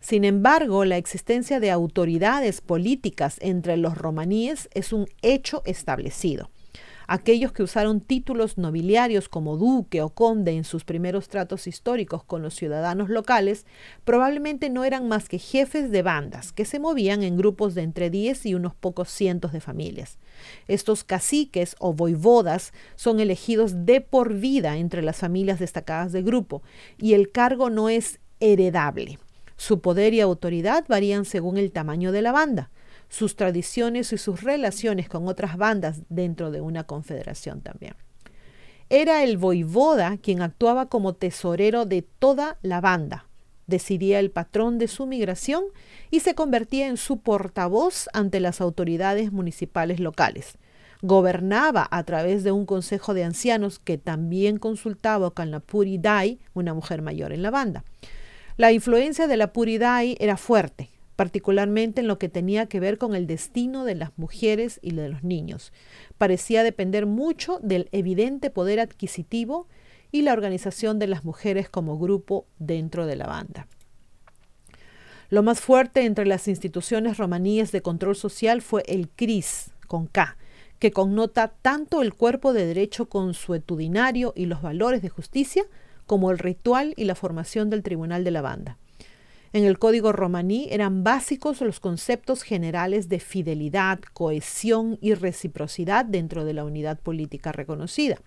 Sin 0.00 0.24
embargo, 0.24 0.84
la 0.84 0.96
existencia 0.96 1.60
de 1.60 1.70
autoridades 1.70 2.60
políticas 2.60 3.36
entre 3.40 3.76
los 3.76 3.96
romaníes 3.96 4.68
es 4.74 4.92
un 4.92 5.06
hecho 5.22 5.62
establecido. 5.64 6.50
Aquellos 7.10 7.52
que 7.52 7.62
usaron 7.62 8.02
títulos 8.02 8.58
nobiliarios 8.58 9.30
como 9.30 9.56
duque 9.56 10.02
o 10.02 10.10
conde 10.10 10.52
en 10.52 10.64
sus 10.64 10.84
primeros 10.84 11.28
tratos 11.28 11.66
históricos 11.66 12.22
con 12.22 12.42
los 12.42 12.54
ciudadanos 12.54 13.08
locales 13.08 13.64
probablemente 14.04 14.68
no 14.68 14.84
eran 14.84 15.08
más 15.08 15.26
que 15.26 15.38
jefes 15.38 15.90
de 15.90 16.02
bandas 16.02 16.52
que 16.52 16.66
se 16.66 16.78
movían 16.78 17.22
en 17.22 17.38
grupos 17.38 17.74
de 17.74 17.80
entre 17.80 18.10
10 18.10 18.44
y 18.44 18.54
unos 18.54 18.74
pocos 18.74 19.08
cientos 19.08 19.52
de 19.52 19.62
familias. 19.62 20.18
Estos 20.66 21.02
caciques 21.02 21.76
o 21.78 21.94
voivodas 21.94 22.74
son 22.94 23.20
elegidos 23.20 23.86
de 23.86 24.02
por 24.02 24.34
vida 24.34 24.76
entre 24.76 25.00
las 25.00 25.16
familias 25.16 25.58
destacadas 25.58 26.12
del 26.12 26.24
grupo 26.24 26.62
y 26.98 27.14
el 27.14 27.32
cargo 27.32 27.70
no 27.70 27.88
es 27.88 28.20
heredable. 28.38 29.18
Su 29.58 29.80
poder 29.80 30.14
y 30.14 30.22
autoridad 30.22 30.86
varían 30.88 31.26
según 31.26 31.58
el 31.58 31.72
tamaño 31.72 32.10
de 32.12 32.22
la 32.22 32.32
banda 32.32 32.70
sus 33.08 33.36
tradiciones 33.36 34.12
y 34.12 34.18
sus 34.18 34.42
relaciones 34.42 35.08
con 35.08 35.28
otras 35.28 35.56
bandas 35.56 36.02
dentro 36.08 36.50
de 36.50 36.60
una 36.60 36.84
confederación 36.84 37.60
también. 37.60 37.94
Era 38.90 39.22
el 39.22 39.36
voivoda 39.36 40.16
quien 40.18 40.40
actuaba 40.40 40.86
como 40.86 41.14
tesorero 41.14 41.84
de 41.84 42.02
toda 42.02 42.58
la 42.62 42.80
banda, 42.80 43.26
decidía 43.66 44.18
el 44.18 44.30
patrón 44.30 44.78
de 44.78 44.88
su 44.88 45.06
migración 45.06 45.64
y 46.10 46.20
se 46.20 46.34
convertía 46.34 46.88
en 46.88 46.96
su 46.96 47.18
portavoz 47.18 48.08
ante 48.14 48.40
las 48.40 48.60
autoridades 48.60 49.30
municipales 49.30 50.00
locales. 50.00 50.56
Gobernaba 51.02 51.86
a 51.90 52.02
través 52.04 52.44
de 52.44 52.50
un 52.50 52.66
consejo 52.66 53.14
de 53.14 53.24
ancianos 53.24 53.78
que 53.78 53.98
también 53.98 54.58
consultaba 54.58 55.30
con 55.30 55.50
la 55.50 55.60
Puridai, 55.60 56.40
una 56.54 56.74
mujer 56.74 57.02
mayor 57.02 57.32
en 57.32 57.42
la 57.42 57.50
banda. 57.50 57.84
La 58.58 58.72
influencia 58.72 59.28
de 59.28 59.36
la 59.36 59.52
Puridai 59.52 60.16
era 60.18 60.36
fuerte, 60.36 60.90
particularmente 61.14 62.00
en 62.00 62.08
lo 62.08 62.18
que 62.18 62.28
tenía 62.28 62.66
que 62.66 62.80
ver 62.80 62.98
con 62.98 63.14
el 63.14 63.28
destino 63.28 63.84
de 63.84 63.94
las 63.94 64.10
mujeres 64.18 64.80
y 64.82 64.90
de 64.90 65.08
los 65.08 65.22
niños. 65.22 65.72
Parecía 66.18 66.64
depender 66.64 67.06
mucho 67.06 67.60
del 67.62 67.88
evidente 67.92 68.50
poder 68.50 68.80
adquisitivo 68.80 69.68
y 70.10 70.22
la 70.22 70.32
organización 70.32 70.98
de 70.98 71.06
las 71.06 71.24
mujeres 71.24 71.68
como 71.70 72.00
grupo 72.00 72.46
dentro 72.58 73.06
de 73.06 73.14
la 73.14 73.28
banda. 73.28 73.68
Lo 75.30 75.44
más 75.44 75.60
fuerte 75.60 76.04
entre 76.04 76.26
las 76.26 76.48
instituciones 76.48 77.16
romaníes 77.16 77.70
de 77.70 77.80
control 77.80 78.16
social 78.16 78.60
fue 78.60 78.82
el 78.88 79.08
CRIS, 79.08 79.70
con 79.86 80.08
K, 80.08 80.36
que 80.80 80.90
connota 80.90 81.52
tanto 81.62 82.02
el 82.02 82.12
cuerpo 82.12 82.52
de 82.52 82.66
derecho 82.66 83.08
consuetudinario 83.08 84.32
y 84.34 84.46
los 84.46 84.62
valores 84.62 85.00
de 85.00 85.10
justicia, 85.10 85.62
como 86.08 86.32
el 86.32 86.38
ritual 86.38 86.94
y 86.96 87.04
la 87.04 87.14
formación 87.14 87.70
del 87.70 87.84
tribunal 87.84 88.24
de 88.24 88.32
la 88.32 88.42
banda. 88.42 88.78
En 89.52 89.64
el 89.64 89.78
código 89.78 90.10
romaní 90.10 90.66
eran 90.70 91.04
básicos 91.04 91.60
los 91.60 91.80
conceptos 91.80 92.42
generales 92.42 93.08
de 93.08 93.20
fidelidad, 93.20 94.00
cohesión 94.14 94.98
y 95.00 95.14
reciprocidad 95.14 96.04
dentro 96.04 96.44
de 96.44 96.54
la 96.54 96.64
unidad 96.64 96.98
política 96.98 97.52
reconocida. 97.52 98.20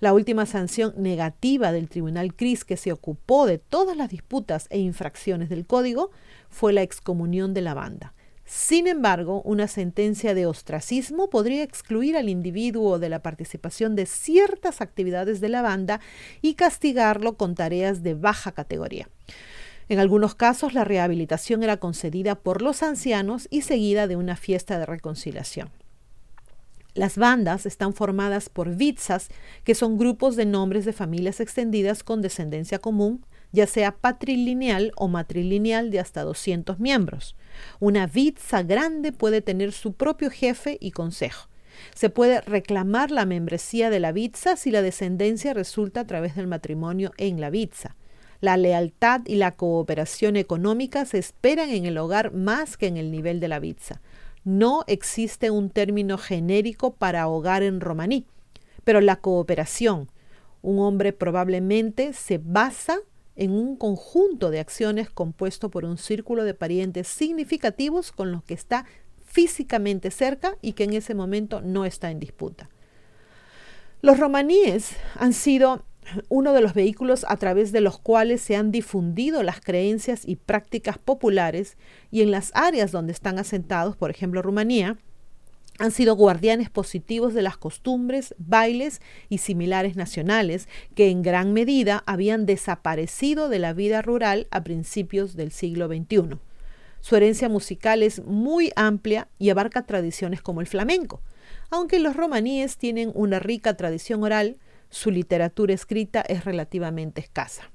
La 0.00 0.14
última 0.14 0.46
sanción 0.46 0.94
negativa 0.96 1.70
del 1.70 1.88
Tribunal 1.88 2.34
CRIS 2.34 2.64
que 2.64 2.76
se 2.76 2.92
ocupó 2.92 3.46
de 3.46 3.58
todas 3.58 3.96
las 3.96 4.08
disputas 4.08 4.66
e 4.70 4.78
infracciones 4.78 5.48
del 5.48 5.66
código 5.66 6.10
fue 6.48 6.72
la 6.72 6.82
excomunión 6.82 7.54
de 7.54 7.60
la 7.60 7.74
banda. 7.74 8.14
Sin 8.44 8.86
embargo, 8.86 9.40
una 9.42 9.68
sentencia 9.68 10.34
de 10.34 10.46
ostracismo 10.46 11.30
podría 11.30 11.62
excluir 11.62 12.16
al 12.16 12.28
individuo 12.28 12.98
de 12.98 13.08
la 13.08 13.22
participación 13.22 13.94
de 13.94 14.06
ciertas 14.06 14.80
actividades 14.80 15.40
de 15.40 15.48
la 15.48 15.62
banda 15.62 16.00
y 16.40 16.54
castigarlo 16.54 17.36
con 17.36 17.54
tareas 17.54 18.02
de 18.02 18.14
baja 18.14 18.52
categoría. 18.52 19.08
En 19.88 19.98
algunos 19.98 20.34
casos 20.34 20.74
la 20.74 20.84
rehabilitación 20.84 21.62
era 21.62 21.76
concedida 21.76 22.34
por 22.34 22.62
los 22.62 22.82
ancianos 22.82 23.46
y 23.50 23.62
seguida 23.62 24.06
de 24.06 24.16
una 24.16 24.36
fiesta 24.36 24.78
de 24.78 24.86
reconciliación. 24.86 25.70
Las 26.94 27.16
bandas 27.16 27.64
están 27.64 27.94
formadas 27.94 28.48
por 28.50 28.76
vitsas, 28.76 29.28
que 29.64 29.74
son 29.74 29.96
grupos 29.96 30.36
de 30.36 30.44
nombres 30.44 30.84
de 30.84 30.92
familias 30.92 31.40
extendidas 31.40 32.02
con 32.02 32.20
descendencia 32.20 32.78
común, 32.78 33.24
ya 33.52 33.66
sea 33.66 33.92
patrilineal 33.92 34.92
o 34.96 35.08
matrilineal 35.08 35.90
de 35.90 36.00
hasta 36.00 36.22
200 36.22 36.78
miembros. 36.80 37.36
Una 37.80 38.06
vitsa 38.06 38.62
grande 38.62 39.12
puede 39.12 39.42
tener 39.42 39.72
su 39.72 39.92
propio 39.92 40.30
jefe 40.30 40.78
y 40.80 40.90
consejo. 40.90 41.48
Se 41.94 42.10
puede 42.10 42.40
reclamar 42.40 43.10
la 43.10 43.26
membresía 43.26 43.90
de 43.90 44.00
la 44.00 44.12
vitsa 44.12 44.56
si 44.56 44.70
la 44.70 44.82
descendencia 44.82 45.54
resulta 45.54 46.00
a 46.00 46.06
través 46.06 46.36
del 46.36 46.46
matrimonio 46.46 47.12
en 47.16 47.40
la 47.40 47.50
vitsa. 47.50 47.96
La 48.40 48.56
lealtad 48.56 49.20
y 49.26 49.36
la 49.36 49.52
cooperación 49.52 50.36
económica 50.36 51.04
se 51.04 51.18
esperan 51.18 51.70
en 51.70 51.86
el 51.86 51.96
hogar 51.98 52.32
más 52.32 52.76
que 52.76 52.88
en 52.88 52.96
el 52.96 53.10
nivel 53.10 53.38
de 53.38 53.48
la 53.48 53.60
pizza. 53.60 54.00
No 54.44 54.82
existe 54.88 55.50
un 55.50 55.70
término 55.70 56.18
genérico 56.18 56.94
para 56.94 57.28
hogar 57.28 57.62
en 57.62 57.80
romaní, 57.80 58.26
pero 58.82 59.00
la 59.00 59.16
cooperación, 59.16 60.10
un 60.60 60.80
hombre 60.80 61.12
probablemente 61.12 62.12
se 62.12 62.38
basa 62.42 62.98
en 63.36 63.52
un 63.52 63.76
conjunto 63.76 64.50
de 64.50 64.60
acciones 64.60 65.10
compuesto 65.10 65.70
por 65.70 65.84
un 65.84 65.98
círculo 65.98 66.44
de 66.44 66.54
parientes 66.54 67.08
significativos 67.08 68.12
con 68.12 68.32
los 68.32 68.42
que 68.44 68.54
está 68.54 68.84
físicamente 69.24 70.10
cerca 70.10 70.56
y 70.60 70.72
que 70.72 70.84
en 70.84 70.92
ese 70.92 71.14
momento 71.14 71.62
no 71.62 71.84
está 71.84 72.10
en 72.10 72.20
disputa. 72.20 72.68
Los 74.02 74.18
romaníes 74.18 74.90
han 75.14 75.32
sido 75.32 75.84
uno 76.28 76.52
de 76.52 76.60
los 76.60 76.74
vehículos 76.74 77.24
a 77.28 77.36
través 77.36 77.72
de 77.72 77.80
los 77.80 77.98
cuales 77.98 78.40
se 78.40 78.56
han 78.56 78.72
difundido 78.72 79.42
las 79.42 79.60
creencias 79.60 80.22
y 80.26 80.36
prácticas 80.36 80.98
populares 80.98 81.76
y 82.10 82.22
en 82.22 82.30
las 82.30 82.50
áreas 82.54 82.90
donde 82.90 83.12
están 83.12 83.38
asentados, 83.38 83.96
por 83.96 84.10
ejemplo 84.10 84.42
Rumanía, 84.42 84.98
han 85.82 85.90
sido 85.90 86.14
guardianes 86.14 86.70
positivos 86.70 87.34
de 87.34 87.42
las 87.42 87.56
costumbres, 87.56 88.36
bailes 88.38 89.02
y 89.28 89.38
similares 89.38 89.96
nacionales 89.96 90.68
que 90.94 91.10
en 91.10 91.22
gran 91.22 91.52
medida 91.52 92.04
habían 92.06 92.46
desaparecido 92.46 93.48
de 93.48 93.58
la 93.58 93.72
vida 93.72 94.00
rural 94.00 94.46
a 94.52 94.62
principios 94.62 95.34
del 95.34 95.50
siglo 95.50 95.88
XXI. 95.88 96.38
Su 97.00 97.16
herencia 97.16 97.48
musical 97.48 98.04
es 98.04 98.24
muy 98.24 98.70
amplia 98.76 99.26
y 99.40 99.50
abarca 99.50 99.84
tradiciones 99.84 100.40
como 100.40 100.60
el 100.60 100.68
flamenco. 100.68 101.20
Aunque 101.68 101.98
los 101.98 102.14
romaníes 102.14 102.76
tienen 102.76 103.10
una 103.12 103.40
rica 103.40 103.76
tradición 103.76 104.22
oral, 104.22 104.58
su 104.88 105.10
literatura 105.10 105.74
escrita 105.74 106.20
es 106.20 106.44
relativamente 106.44 107.20
escasa. 107.20 107.72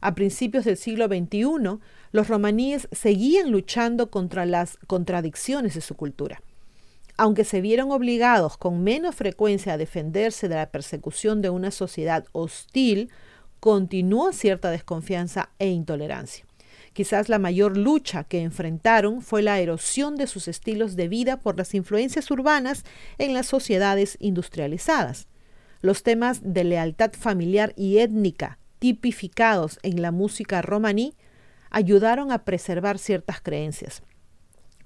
A 0.00 0.14
principios 0.14 0.64
del 0.64 0.76
siglo 0.76 1.08
XXI, 1.08 1.80
los 2.12 2.28
romaníes 2.28 2.86
seguían 2.92 3.50
luchando 3.50 4.12
contra 4.12 4.46
las 4.46 4.78
contradicciones 4.86 5.74
de 5.74 5.80
su 5.80 5.96
cultura. 5.96 6.40
Aunque 7.22 7.44
se 7.44 7.60
vieron 7.60 7.92
obligados 7.92 8.56
con 8.56 8.82
menos 8.82 9.14
frecuencia 9.14 9.74
a 9.74 9.76
defenderse 9.76 10.48
de 10.48 10.54
la 10.54 10.70
persecución 10.70 11.42
de 11.42 11.50
una 11.50 11.70
sociedad 11.70 12.24
hostil, 12.32 13.10
continuó 13.60 14.32
cierta 14.32 14.70
desconfianza 14.70 15.50
e 15.58 15.68
intolerancia. 15.68 16.46
Quizás 16.94 17.28
la 17.28 17.38
mayor 17.38 17.76
lucha 17.76 18.24
que 18.24 18.40
enfrentaron 18.40 19.20
fue 19.20 19.42
la 19.42 19.60
erosión 19.60 20.16
de 20.16 20.26
sus 20.26 20.48
estilos 20.48 20.96
de 20.96 21.08
vida 21.08 21.36
por 21.36 21.58
las 21.58 21.74
influencias 21.74 22.30
urbanas 22.30 22.84
en 23.18 23.34
las 23.34 23.44
sociedades 23.44 24.16
industrializadas. 24.18 25.28
Los 25.82 26.02
temas 26.02 26.40
de 26.42 26.64
lealtad 26.64 27.12
familiar 27.12 27.74
y 27.76 27.98
étnica 27.98 28.58
tipificados 28.78 29.78
en 29.82 30.00
la 30.00 30.10
música 30.10 30.62
romaní 30.62 31.12
ayudaron 31.68 32.32
a 32.32 32.46
preservar 32.46 32.98
ciertas 32.98 33.42
creencias. 33.42 34.02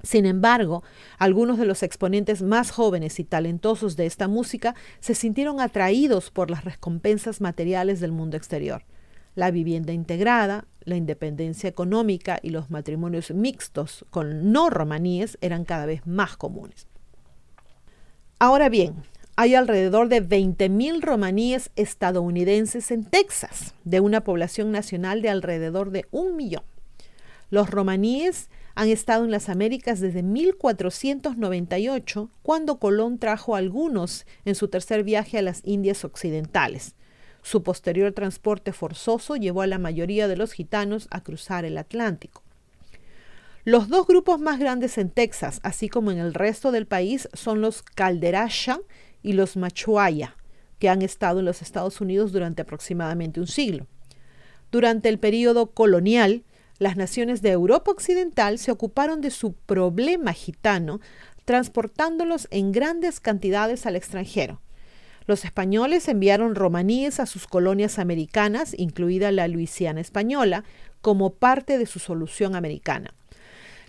Sin 0.05 0.27
embargo, 0.27 0.85
algunos 1.19 1.59
de 1.59 1.65
los 1.65 1.83
exponentes 1.83 2.43
más 2.43 2.71
jóvenes 2.71 3.19
y 3.19 3.25
talentosos 3.25 3.97
de 3.97 4.07
esta 4.07 4.29
música 4.29 4.75
se 5.01 5.15
sintieron 5.15 5.61
atraídos 5.61 6.31
por 6.31 6.51
las 6.51 6.65
recompensas 6.65 7.41
materiales 7.41 8.01
del 8.01 8.13
mundo 8.13 8.37
exterior. 8.37 8.85
La 9.35 9.51
vivienda 9.51 9.93
integrada, 9.93 10.67
la 10.85 10.97
independencia 10.97 11.69
económica 11.69 12.39
y 12.43 12.51
los 12.51 12.71
matrimonios 12.71 13.31
mixtos 13.31 14.05
con 14.11 14.53
no 14.53 14.71
romaníes 14.71 15.39
eran 15.41 15.65
cada 15.65 15.87
vez 15.87 16.07
más 16.07 16.37
comunes. 16.37 16.87
Ahora 18.39 18.69
bien, 18.69 18.95
hay 19.37 19.55
alrededor 19.55 20.09
de 20.09 20.23
20.000 20.23 21.01
romaníes 21.01 21.71
estadounidenses 21.77 22.91
en 22.91 23.05
Texas, 23.05 23.75
de 23.85 24.01
una 24.01 24.23
población 24.23 24.71
nacional 24.71 25.23
de 25.23 25.31
alrededor 25.31 25.91
de 25.91 26.07
un 26.11 26.37
millón. 26.37 26.63
Los 27.51 27.71
romaníes 27.71 28.51
han 28.75 28.89
estado 28.89 29.25
en 29.25 29.31
las 29.31 29.49
Américas 29.49 30.01
desde 30.01 30.23
1498, 30.23 32.31
cuando 32.43 32.79
Colón 32.79 33.19
trajo 33.19 33.55
algunos 33.55 34.27
en 34.45 34.55
su 34.55 34.69
tercer 34.69 35.05
viaje 35.05 35.39
a 35.39 35.43
las 35.43 35.61
Indias 35.65 36.05
Occidentales. 36.05 36.95
Su 37.43 37.63
posterior 37.63 38.13
transporte 38.13 38.73
forzoso 38.73 39.37
llevó 39.37 39.63
a 39.63 39.67
la 39.67 39.79
mayoría 39.79 40.29
de 40.29 40.37
los 40.37 40.53
gitanos 40.53 41.09
a 41.11 41.23
cruzar 41.23 41.65
el 41.65 41.79
Atlántico. 41.79 42.43
Los 43.65 43.89
dos 43.89 44.07
grupos 44.07 44.41
más 44.41 44.59
grandes 44.59 44.99
en 44.99 45.11
Texas, 45.11 45.61
así 45.63 45.89
como 45.89 46.11
en 46.11 46.19
el 46.19 46.35
resto 46.35 46.73
del 46.73 46.87
país, 46.87 47.29
son 47.33 47.61
los 47.61 47.83
Calderasha 47.83 48.81
y 49.23 49.35
los 49.35 49.57
Machuaya, 49.57 50.37
que 50.79 50.89
han 50.89 51.03
estado 51.03 51.39
en 51.39 51.47
los 51.47 51.63
Estados 51.63 52.01
Unidos 52.01 52.33
durante 52.33 52.63
aproximadamente 52.63 53.41
un 53.41 53.47
siglo. 53.47 53.87
Durante 54.71 55.09
el 55.09 55.19
período 55.19 55.71
colonial, 55.71 56.43
las 56.79 56.97
naciones 56.97 57.43
de 57.43 57.51
Europa 57.51 57.91
Occidental 57.91 58.59
se 58.59 58.71
ocuparon 58.71 59.21
de 59.21 59.31
su 59.31 59.53
problema 59.53 60.33
gitano, 60.33 61.01
transportándolos 61.45 62.49
en 62.51 62.73
grandes 62.73 63.21
cantidades 63.21 63.87
al 63.87 63.97
extranjero. 63.97 64.61
Los 65.27 65.45
españoles 65.45 66.09
enviaron 66.09 66.55
romaníes 66.55 67.19
a 67.21 67.27
sus 67.27 67.47
colonias 67.47 67.99
americanas, 67.99 68.75
incluida 68.77 69.33
la 69.33 69.49
Luisiana 69.49 70.01
española, 70.01 70.65
como 71.01 71.35
parte 71.35 71.79
de 71.79 71.87
su 71.87 71.99
solución 71.99 72.55
americana. 72.57 73.15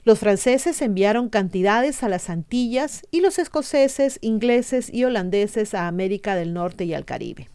Los 0.03 0.19
franceses 0.19 0.81
enviaron 0.81 1.29
cantidades 1.29 2.03
a 2.03 2.09
las 2.09 2.29
Antillas 2.29 3.01
y 3.09 3.21
los 3.21 3.39
escoceses, 3.39 4.19
ingleses 4.21 4.93
y 4.93 5.03
holandeses 5.03 5.73
a 5.73 5.87
América 5.87 6.35
del 6.35 6.53
Norte 6.53 6.85
y 6.85 6.93
al 6.93 7.05
Caribe. 7.05 7.49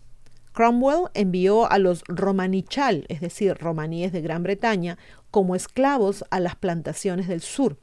Cromwell 0.52 1.10
envió 1.14 1.70
a 1.70 1.78
los 1.78 2.02
romanichal, 2.08 3.04
es 3.08 3.20
decir, 3.20 3.56
romaníes 3.58 4.12
de 4.12 4.20
Gran 4.20 4.42
Bretaña, 4.42 4.98
como 5.30 5.54
esclavos 5.54 6.24
a 6.30 6.40
las 6.40 6.56
plantaciones 6.56 7.28
del 7.28 7.40
sur. 7.40 7.78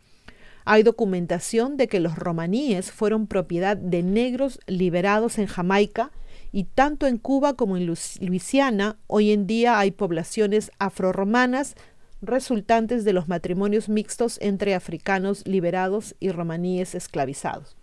Hay 0.65 0.83
documentación 0.83 1.77
de 1.77 1.87
que 1.87 2.01
los 2.01 2.17
romaníes 2.17 2.91
fueron 2.91 3.27
propiedad 3.27 3.77
de 3.77 4.03
negros 4.03 4.59
liberados 4.67 5.37
en 5.37 5.47
Jamaica 5.47 6.11
y 6.51 6.65
tanto 6.65 7.07
en 7.07 7.17
Cuba 7.17 7.53
como 7.53 7.77
en 7.77 7.85
Luisiana 7.85 8.97
hoy 9.07 9.31
en 9.31 9.47
día 9.47 9.79
hay 9.79 9.91
poblaciones 9.91 10.71
afroromanas 10.77 11.75
resultantes 12.21 13.05
de 13.05 13.13
los 13.13 13.29
matrimonios 13.29 13.87
mixtos 13.87 14.39
entre 14.41 14.75
africanos 14.75 15.47
liberados 15.47 16.15
y 16.19 16.31
romaníes 16.31 16.95
esclavizados. 16.95 17.76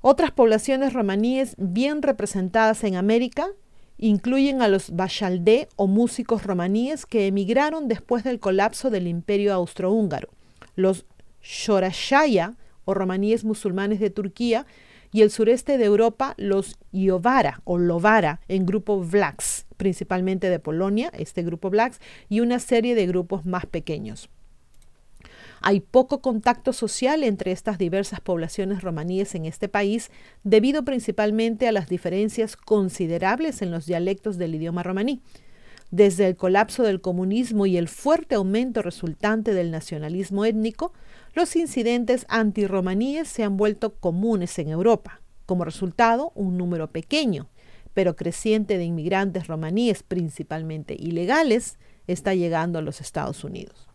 Otras 0.00 0.30
poblaciones 0.30 0.92
romaníes 0.92 1.54
bien 1.58 2.02
representadas 2.02 2.84
en 2.84 2.96
América 2.96 3.48
incluyen 3.98 4.62
a 4.62 4.68
los 4.68 4.94
bashaldé 4.94 5.68
o 5.76 5.86
músicos 5.86 6.42
romaníes 6.44 7.06
que 7.06 7.26
emigraron 7.26 7.88
después 7.88 8.24
del 8.24 8.38
colapso 8.38 8.90
del 8.90 9.06
imperio 9.06 9.54
austrohúngaro, 9.54 10.28
los 10.74 11.06
shorashaya 11.42 12.56
o 12.84 12.94
romaníes 12.94 13.44
musulmanes 13.44 14.00
de 14.00 14.10
Turquía 14.10 14.66
y 15.12 15.22
el 15.22 15.30
sureste 15.30 15.78
de 15.78 15.84
Europa 15.86 16.34
los 16.36 16.76
Iovara 16.92 17.62
o 17.64 17.78
Lovara 17.78 18.40
en 18.48 18.66
grupo 18.66 19.00
Vlax, 19.00 19.66
principalmente 19.76 20.50
de 20.50 20.58
Polonia, 20.58 21.10
este 21.16 21.42
grupo 21.42 21.70
Vlax, 21.70 22.00
y 22.28 22.40
una 22.40 22.58
serie 22.58 22.94
de 22.94 23.06
grupos 23.06 23.46
más 23.46 23.66
pequeños. 23.66 24.28
Hay 25.60 25.80
poco 25.80 26.20
contacto 26.20 26.72
social 26.72 27.24
entre 27.24 27.52
estas 27.52 27.78
diversas 27.78 28.20
poblaciones 28.20 28.82
romaníes 28.82 29.34
en 29.34 29.46
este 29.46 29.68
país, 29.68 30.10
debido 30.44 30.84
principalmente 30.84 31.66
a 31.66 31.72
las 31.72 31.88
diferencias 31.88 32.56
considerables 32.56 33.62
en 33.62 33.70
los 33.70 33.86
dialectos 33.86 34.38
del 34.38 34.54
idioma 34.54 34.82
romaní. 34.82 35.22
Desde 35.90 36.26
el 36.26 36.36
colapso 36.36 36.82
del 36.82 37.00
comunismo 37.00 37.64
y 37.66 37.76
el 37.76 37.88
fuerte 37.88 38.34
aumento 38.34 38.82
resultante 38.82 39.54
del 39.54 39.70
nacionalismo 39.70 40.44
étnico, 40.44 40.92
los 41.34 41.54
incidentes 41.54 42.26
antirromaníes 42.28 43.28
se 43.28 43.44
han 43.44 43.56
vuelto 43.56 43.94
comunes 43.94 44.58
en 44.58 44.68
Europa. 44.68 45.20
Como 45.46 45.64
resultado, 45.64 46.32
un 46.34 46.58
número 46.58 46.90
pequeño, 46.90 47.48
pero 47.94 48.16
creciente 48.16 48.78
de 48.78 48.84
inmigrantes 48.84 49.46
romaníes, 49.46 50.02
principalmente 50.02 50.96
ilegales, 50.98 51.78
está 52.08 52.34
llegando 52.34 52.78
a 52.78 52.82
los 52.82 53.00
Estados 53.00 53.44
Unidos. 53.44 53.88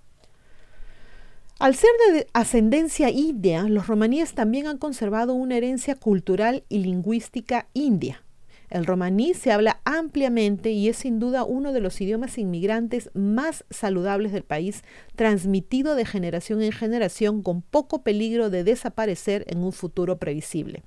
Al 1.62 1.76
ser 1.76 1.92
de 2.12 2.26
ascendencia 2.34 3.12
india, 3.12 3.62
los 3.70 3.86
romaníes 3.86 4.34
también 4.34 4.66
han 4.66 4.80
conservado 4.80 5.36
una 5.36 5.58
herencia 5.58 5.94
cultural 5.94 6.64
y 6.70 6.80
lingüística 6.80 7.68
india. 7.76 8.24
El 8.72 8.84
romaní 8.84 9.36
se 9.36 9.52
habla 9.52 9.80
ampliamente 9.86 10.72
y 10.72 10.90
es 10.90 10.98
sin 10.98 11.20
duda 11.20 11.44
uno 11.44 11.72
de 11.72 11.80
los 11.80 12.02
idiomas 12.02 12.40
inmigrantes 12.40 13.12
más 13.14 13.64
saludables 13.70 14.32
del 14.32 14.42
país, 14.42 14.84
transmitido 15.16 15.94
de 15.94 16.04
generación 16.04 16.64
en 16.64 16.72
generación 16.72 17.44
con 17.44 17.62
poco 17.62 18.02
peligro 18.02 18.50
de 18.50 18.64
desaparecer 18.64 19.46
en 19.48 19.60
un 19.60 19.72
futuro 19.72 20.18
previsible. 20.18 20.82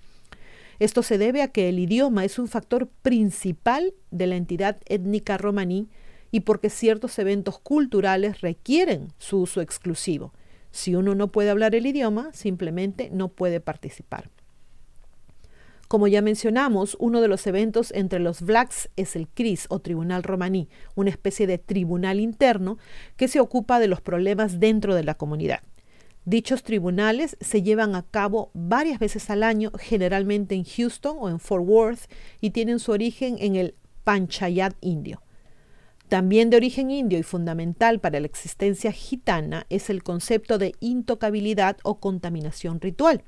Esto 0.80 1.04
se 1.04 1.18
debe 1.18 1.42
a 1.42 1.52
que 1.52 1.68
el 1.68 1.78
idioma 1.78 2.24
es 2.24 2.36
un 2.40 2.48
factor 2.48 2.88
principal 2.88 3.94
de 4.10 4.26
la 4.26 4.34
entidad 4.34 4.78
étnica 4.86 5.38
romaní 5.38 5.86
y 6.32 6.40
porque 6.40 6.68
ciertos 6.68 7.16
eventos 7.20 7.60
culturales 7.60 8.40
requieren 8.40 9.12
su 9.18 9.38
uso 9.38 9.60
exclusivo. 9.60 10.32
Si 10.74 10.96
uno 10.96 11.14
no 11.14 11.28
puede 11.28 11.50
hablar 11.50 11.76
el 11.76 11.86
idioma, 11.86 12.32
simplemente 12.32 13.08
no 13.12 13.28
puede 13.28 13.60
participar. 13.60 14.28
Como 15.86 16.08
ya 16.08 16.20
mencionamos, 16.20 16.96
uno 16.98 17.20
de 17.20 17.28
los 17.28 17.46
eventos 17.46 17.92
entre 17.92 18.18
los 18.18 18.42
Vlachs 18.42 18.90
es 18.96 19.14
el 19.14 19.28
CRIS 19.28 19.66
o 19.68 19.78
Tribunal 19.78 20.24
Romaní, 20.24 20.68
una 20.96 21.10
especie 21.10 21.46
de 21.46 21.58
tribunal 21.58 22.18
interno 22.18 22.76
que 23.16 23.28
se 23.28 23.38
ocupa 23.38 23.78
de 23.78 23.86
los 23.86 24.00
problemas 24.00 24.58
dentro 24.58 24.96
de 24.96 25.04
la 25.04 25.14
comunidad. 25.14 25.60
Dichos 26.24 26.64
tribunales 26.64 27.36
se 27.40 27.62
llevan 27.62 27.94
a 27.94 28.02
cabo 28.02 28.50
varias 28.52 28.98
veces 28.98 29.30
al 29.30 29.44
año, 29.44 29.70
generalmente 29.78 30.56
en 30.56 30.64
Houston 30.64 31.16
o 31.20 31.28
en 31.28 31.38
Fort 31.38 31.64
Worth, 31.64 32.10
y 32.40 32.50
tienen 32.50 32.80
su 32.80 32.90
origen 32.90 33.36
en 33.38 33.54
el 33.54 33.76
Panchayat 34.02 34.74
indio. 34.80 35.23
También 36.14 36.48
de 36.48 36.56
origen 36.56 36.92
indio 36.92 37.18
y 37.18 37.24
fundamental 37.24 37.98
para 37.98 38.20
la 38.20 38.26
existencia 38.26 38.92
gitana 38.92 39.66
es 39.68 39.90
el 39.90 40.04
concepto 40.04 40.58
de 40.58 40.76
intocabilidad 40.78 41.78
o 41.82 41.98
contaminación 41.98 42.80
ritual. 42.80 43.24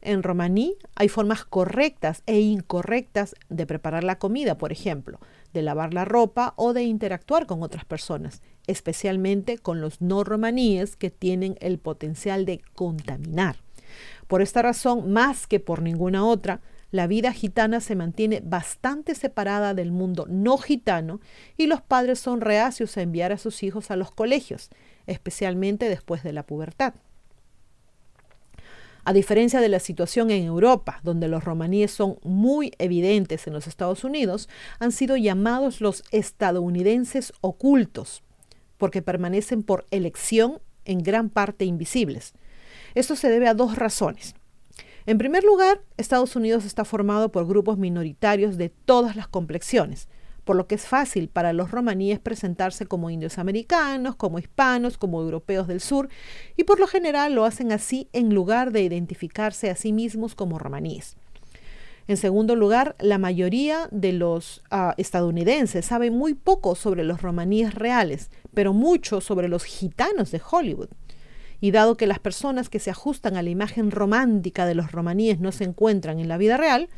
En 0.00 0.22
romaní 0.22 0.76
hay 0.94 1.10
formas 1.10 1.44
correctas 1.44 2.22
e 2.24 2.40
incorrectas 2.40 3.34
de 3.50 3.66
preparar 3.66 4.02
la 4.02 4.18
comida, 4.18 4.56
por 4.56 4.72
ejemplo, 4.72 5.20
de 5.52 5.60
lavar 5.60 5.92
la 5.92 6.06
ropa 6.06 6.54
o 6.56 6.72
de 6.72 6.84
interactuar 6.84 7.44
con 7.44 7.62
otras 7.62 7.84
personas, 7.84 8.40
especialmente 8.66 9.58
con 9.58 9.82
los 9.82 10.00
no 10.00 10.24
romaníes 10.24 10.96
que 10.96 11.10
tienen 11.10 11.58
el 11.60 11.78
potencial 11.78 12.46
de 12.46 12.62
contaminar. 12.74 13.56
Por 14.26 14.40
esta 14.40 14.62
razón, 14.62 15.12
más 15.12 15.46
que 15.46 15.60
por 15.60 15.82
ninguna 15.82 16.24
otra, 16.24 16.62
la 16.96 17.06
vida 17.06 17.32
gitana 17.32 17.80
se 17.80 17.94
mantiene 17.94 18.40
bastante 18.44 19.14
separada 19.14 19.74
del 19.74 19.92
mundo 19.92 20.26
no 20.28 20.58
gitano 20.58 21.20
y 21.56 21.66
los 21.66 21.80
padres 21.80 22.18
son 22.18 22.40
reacios 22.40 22.96
a 22.96 23.02
enviar 23.02 23.32
a 23.32 23.38
sus 23.38 23.62
hijos 23.62 23.90
a 23.90 23.96
los 23.96 24.10
colegios, 24.10 24.70
especialmente 25.06 25.88
después 25.88 26.22
de 26.22 26.32
la 26.32 26.44
pubertad. 26.44 26.94
A 29.04 29.12
diferencia 29.12 29.60
de 29.60 29.68
la 29.68 29.78
situación 29.78 30.32
en 30.32 30.44
Europa, 30.44 31.00
donde 31.04 31.28
los 31.28 31.44
romaníes 31.44 31.92
son 31.92 32.18
muy 32.24 32.72
evidentes 32.78 33.46
en 33.46 33.52
los 33.52 33.68
Estados 33.68 34.02
Unidos, 34.02 34.48
han 34.80 34.90
sido 34.90 35.16
llamados 35.16 35.80
los 35.80 36.02
estadounidenses 36.10 37.32
ocultos, 37.40 38.24
porque 38.78 39.02
permanecen 39.02 39.62
por 39.62 39.86
elección 39.92 40.60
en 40.84 41.04
gran 41.04 41.30
parte 41.30 41.64
invisibles. 41.64 42.32
Esto 42.96 43.14
se 43.14 43.28
debe 43.28 43.46
a 43.46 43.54
dos 43.54 43.76
razones. 43.76 44.34
En 45.06 45.18
primer 45.18 45.44
lugar, 45.44 45.80
Estados 45.98 46.34
Unidos 46.34 46.64
está 46.64 46.84
formado 46.84 47.30
por 47.30 47.46
grupos 47.46 47.78
minoritarios 47.78 48.56
de 48.56 48.70
todas 48.70 49.14
las 49.14 49.28
complexiones, 49.28 50.08
por 50.44 50.56
lo 50.56 50.66
que 50.66 50.74
es 50.74 50.84
fácil 50.84 51.28
para 51.28 51.52
los 51.52 51.70
romaníes 51.70 52.18
presentarse 52.18 52.86
como 52.86 53.08
indios 53.08 53.38
americanos, 53.38 54.16
como 54.16 54.40
hispanos, 54.40 54.98
como 54.98 55.22
europeos 55.22 55.68
del 55.68 55.80
sur, 55.80 56.08
y 56.56 56.64
por 56.64 56.80
lo 56.80 56.88
general 56.88 57.34
lo 57.34 57.44
hacen 57.44 57.70
así 57.70 58.08
en 58.12 58.34
lugar 58.34 58.72
de 58.72 58.82
identificarse 58.82 59.70
a 59.70 59.76
sí 59.76 59.92
mismos 59.92 60.34
como 60.34 60.58
romaníes. 60.58 61.16
En 62.08 62.16
segundo 62.16 62.56
lugar, 62.56 62.96
la 62.98 63.18
mayoría 63.18 63.88
de 63.92 64.12
los 64.12 64.64
uh, 64.72 64.92
estadounidenses 64.96 65.86
saben 65.86 66.14
muy 66.14 66.34
poco 66.34 66.74
sobre 66.74 67.04
los 67.04 67.22
romaníes 67.22 67.74
reales, 67.74 68.30
pero 68.54 68.72
mucho 68.72 69.20
sobre 69.20 69.48
los 69.48 69.62
gitanos 69.64 70.32
de 70.32 70.40
Hollywood. 70.50 70.88
Y 71.60 71.70
dado 71.70 71.96
que 71.96 72.06
las 72.06 72.18
personas 72.18 72.68
que 72.68 72.78
se 72.78 72.90
ajustan 72.90 73.36
a 73.36 73.42
la 73.42 73.50
imagen 73.50 73.90
romántica 73.90 74.66
de 74.66 74.74
los 74.74 74.92
romaníes 74.92 75.40
no 75.40 75.52
se 75.52 75.64
encuentran 75.64 76.18
en 76.18 76.28
la 76.28 76.38
vida 76.38 76.56
real, 76.56 76.88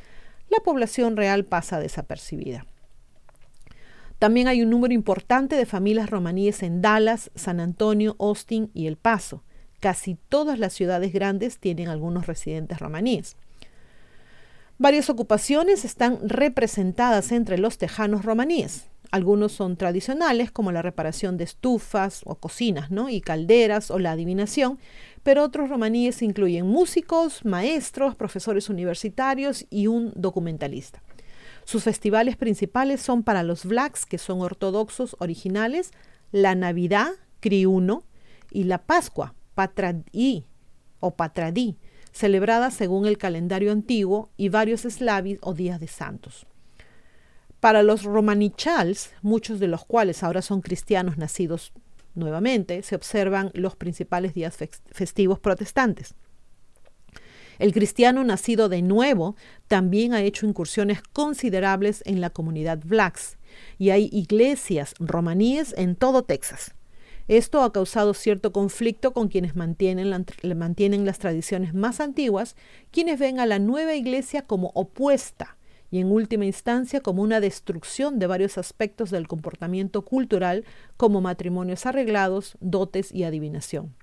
la 0.48 0.58
población 0.60 1.16
real 1.16 1.44
pasa 1.44 1.78
desapercibida. 1.78 2.66
También 4.18 4.48
hay 4.48 4.62
un 4.62 4.70
número 4.70 4.94
importante 4.94 5.54
de 5.54 5.66
familias 5.66 6.10
romaníes 6.10 6.62
en 6.62 6.82
Dallas, 6.82 7.30
San 7.36 7.60
Antonio, 7.60 8.16
Austin 8.18 8.70
y 8.74 8.88
El 8.88 8.96
Paso. 8.96 9.44
Casi 9.78 10.16
todas 10.28 10.58
las 10.58 10.72
ciudades 10.72 11.12
grandes 11.12 11.58
tienen 11.58 11.88
algunos 11.88 12.26
residentes 12.26 12.80
romaníes. 12.80 13.36
Varias 14.76 15.08
ocupaciones 15.08 15.84
están 15.84 16.18
representadas 16.28 17.30
entre 17.30 17.58
los 17.58 17.78
tejanos 17.78 18.24
romaníes. 18.24 18.88
Algunos 19.10 19.52
son 19.52 19.76
tradicionales, 19.76 20.50
como 20.50 20.70
la 20.70 20.82
reparación 20.82 21.36
de 21.38 21.44
estufas 21.44 22.20
o 22.24 22.34
cocinas, 22.34 22.90
¿no? 22.90 23.08
y 23.08 23.20
calderas 23.20 23.90
o 23.90 23.98
la 23.98 24.12
adivinación, 24.12 24.78
pero 25.22 25.44
otros 25.44 25.70
romaníes 25.70 26.20
incluyen 26.22 26.66
músicos, 26.66 27.44
maestros, 27.44 28.14
profesores 28.16 28.68
universitarios 28.68 29.66
y 29.70 29.86
un 29.86 30.12
documentalista. 30.14 31.02
Sus 31.64 31.84
festivales 31.84 32.36
principales 32.36 33.00
son 33.00 33.22
para 33.22 33.42
los 33.42 33.64
blacks, 33.64 34.06
que 34.06 34.18
son 34.18 34.40
ortodoxos 34.40 35.16
originales, 35.18 35.90
la 36.32 36.54
Navidad, 36.54 37.08
Criuno, 37.40 38.04
y 38.50 38.64
la 38.64 38.78
Pascua, 38.78 39.34
Patradí 39.54 40.46
o 41.00 41.14
Patradí, 41.14 41.76
celebrada 42.12 42.70
según 42.70 43.06
el 43.06 43.18
calendario 43.18 43.72
antiguo, 43.72 44.30
y 44.36 44.48
varios 44.48 44.84
eslavis 44.84 45.38
o 45.42 45.54
días 45.54 45.78
de 45.80 45.88
santos. 45.88 46.47
Para 47.60 47.82
los 47.82 48.04
romanichals, 48.04 49.10
muchos 49.20 49.58
de 49.58 49.66
los 49.66 49.84
cuales 49.84 50.22
ahora 50.22 50.42
son 50.42 50.60
cristianos 50.60 51.18
nacidos 51.18 51.72
nuevamente, 52.14 52.82
se 52.82 52.94
observan 52.94 53.50
los 53.54 53.74
principales 53.74 54.34
días 54.34 54.56
festivos 54.92 55.40
protestantes. 55.40 56.14
El 57.58 57.72
cristiano 57.72 58.22
nacido 58.22 58.68
de 58.68 58.82
nuevo 58.82 59.34
también 59.66 60.14
ha 60.14 60.22
hecho 60.22 60.46
incursiones 60.46 61.02
considerables 61.12 62.02
en 62.06 62.20
la 62.20 62.30
comunidad 62.30 62.78
blacks 62.84 63.38
y 63.76 63.90
hay 63.90 64.08
iglesias 64.12 64.94
romaníes 65.00 65.74
en 65.76 65.96
todo 65.96 66.22
Texas. 66.22 66.76
Esto 67.26 67.62
ha 67.62 67.72
causado 67.72 68.14
cierto 68.14 68.52
conflicto 68.52 69.12
con 69.12 69.26
quienes 69.26 69.56
mantienen, 69.56 70.24
mantienen 70.56 71.04
las 71.04 71.18
tradiciones 71.18 71.74
más 71.74 71.98
antiguas, 71.98 72.54
quienes 72.92 73.18
ven 73.18 73.40
a 73.40 73.46
la 73.46 73.58
nueva 73.58 73.94
iglesia 73.94 74.42
como 74.42 74.70
opuesta 74.74 75.57
y 75.90 76.00
en 76.00 76.10
última 76.10 76.44
instancia 76.44 77.00
como 77.00 77.22
una 77.22 77.40
destrucción 77.40 78.18
de 78.18 78.26
varios 78.26 78.58
aspectos 78.58 79.10
del 79.10 79.26
comportamiento 79.26 80.02
cultural 80.02 80.64
como 80.96 81.20
matrimonios 81.20 81.86
arreglados, 81.86 82.56
dotes 82.60 83.12
y 83.12 83.24
adivinación. 83.24 83.94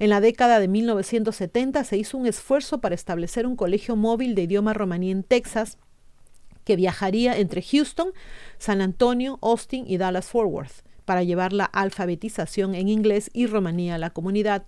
En 0.00 0.10
la 0.10 0.20
década 0.20 0.60
de 0.60 0.68
1970 0.68 1.82
se 1.84 1.96
hizo 1.96 2.18
un 2.18 2.26
esfuerzo 2.26 2.80
para 2.80 2.94
establecer 2.94 3.46
un 3.46 3.56
colegio 3.56 3.96
móvil 3.96 4.34
de 4.34 4.42
idioma 4.42 4.72
romaní 4.72 5.10
en 5.10 5.24
Texas 5.24 5.78
que 6.64 6.76
viajaría 6.76 7.38
entre 7.38 7.62
Houston, 7.62 8.12
San 8.58 8.80
Antonio, 8.80 9.38
Austin 9.42 9.84
y 9.88 9.96
Dallas-Fort 9.96 10.50
Worth 10.50 10.84
para 11.04 11.22
llevar 11.22 11.54
la 11.54 11.64
alfabetización 11.64 12.74
en 12.74 12.88
inglés 12.88 13.30
y 13.32 13.46
romaní 13.46 13.90
a 13.90 13.96
la 13.96 14.10
comunidad, 14.10 14.66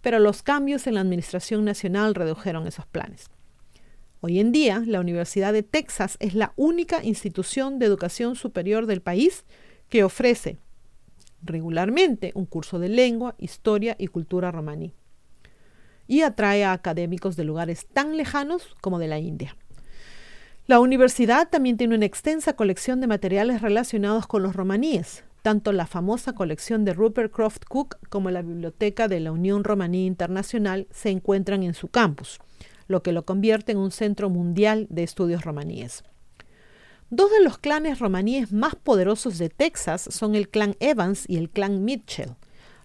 pero 0.00 0.18
los 0.18 0.42
cambios 0.42 0.86
en 0.86 0.94
la 0.94 1.02
Administración 1.02 1.64
Nacional 1.64 2.14
redujeron 2.14 2.66
esos 2.66 2.86
planes. 2.86 3.28
Hoy 4.26 4.40
en 4.40 4.52
día, 4.52 4.82
la 4.86 5.00
Universidad 5.00 5.52
de 5.52 5.62
Texas 5.62 6.16
es 6.18 6.34
la 6.34 6.54
única 6.56 7.04
institución 7.04 7.78
de 7.78 7.84
educación 7.84 8.36
superior 8.36 8.86
del 8.86 9.02
país 9.02 9.44
que 9.90 10.02
ofrece 10.02 10.56
regularmente 11.42 12.32
un 12.34 12.46
curso 12.46 12.78
de 12.78 12.88
lengua, 12.88 13.34
historia 13.36 13.96
y 13.98 14.06
cultura 14.06 14.50
romaní 14.50 14.94
y 16.06 16.22
atrae 16.22 16.64
a 16.64 16.72
académicos 16.72 17.36
de 17.36 17.44
lugares 17.44 17.86
tan 17.92 18.16
lejanos 18.16 18.74
como 18.80 18.98
de 18.98 19.08
la 19.08 19.18
India. 19.18 19.58
La 20.66 20.80
universidad 20.80 21.50
también 21.50 21.76
tiene 21.76 21.94
una 21.94 22.06
extensa 22.06 22.56
colección 22.56 23.02
de 23.02 23.08
materiales 23.08 23.60
relacionados 23.60 24.26
con 24.26 24.42
los 24.42 24.56
romaníes. 24.56 25.22
Tanto 25.42 25.70
la 25.70 25.84
famosa 25.84 26.32
colección 26.34 26.86
de 26.86 26.94
Rupert 26.94 27.30
Croft 27.30 27.64
Cook 27.68 27.98
como 28.08 28.30
la 28.30 28.40
biblioteca 28.40 29.06
de 29.06 29.20
la 29.20 29.32
Unión 29.32 29.64
Romaní 29.64 30.06
Internacional 30.06 30.86
se 30.90 31.10
encuentran 31.10 31.62
en 31.62 31.74
su 31.74 31.88
campus 31.88 32.40
lo 32.86 33.02
que 33.02 33.12
lo 33.12 33.24
convierte 33.24 33.72
en 33.72 33.78
un 33.78 33.90
centro 33.90 34.30
mundial 34.30 34.86
de 34.90 35.02
estudios 35.02 35.44
romaníes. 35.44 36.04
Dos 37.10 37.30
de 37.30 37.42
los 37.42 37.58
clanes 37.58 37.98
romaníes 37.98 38.52
más 38.52 38.74
poderosos 38.74 39.38
de 39.38 39.48
Texas 39.48 40.08
son 40.10 40.34
el 40.34 40.48
clan 40.48 40.74
Evans 40.80 41.24
y 41.28 41.36
el 41.36 41.50
clan 41.50 41.84
Mitchell. 41.84 42.34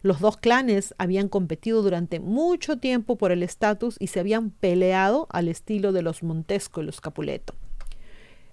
Los 0.02 0.20
dos 0.20 0.38
clanes 0.38 0.94
habían 0.98 1.28
competido 1.28 1.82
durante 1.82 2.20
mucho 2.20 2.78
tiempo 2.78 3.18
por 3.18 3.32
el 3.32 3.44
estatus 3.44 3.98
y 4.00 4.08
se 4.08 4.20
habían 4.20 4.52
peleado 4.52 5.28
al 5.32 5.48
estilo 5.48 5.92
de 5.92 6.02
los 6.02 6.24
Montesco 6.24 6.82
y 6.82 6.86
los 6.86 7.02
Capuleto. 7.02 7.56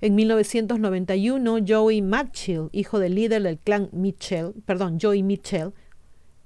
En 0.01 0.15
1991, 0.15 1.59
Joey 1.67 2.03
Mitchell, 2.03 2.69
hijo 2.73 2.99
del 2.99 3.15
líder 3.15 3.43
del 3.43 3.59
clan 3.59 3.89
Mitchell, 3.93 4.53
perdón, 4.67 4.99
Joey 5.01 5.23
Mitchell, 5.23 5.73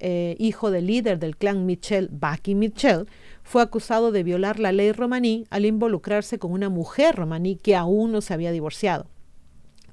eh, 0.01 0.37
hijo 0.39 0.71
del 0.71 0.87
líder 0.87 1.19
del 1.19 1.37
clan 1.37 1.67
Mitchell, 1.67 2.09
Bucky 2.11 2.55
Mitchell, 2.55 3.07
fue 3.43 3.63
acusado 3.63 4.13
de 4.13 4.23
violar 4.23 4.59
la 4.59 4.73
ley 4.73 4.93
romaní 4.93 5.47
al 5.51 5.67
involucrarse 5.67 6.39
con 6.39 6.53
una 6.53 6.69
mujer 6.69 7.17
romaní 7.17 7.57
que 7.57 7.77
aún 7.77 8.13
no 8.13 8.21
se 8.21 8.35
había 8.35 8.53
divorciado. 8.53 9.07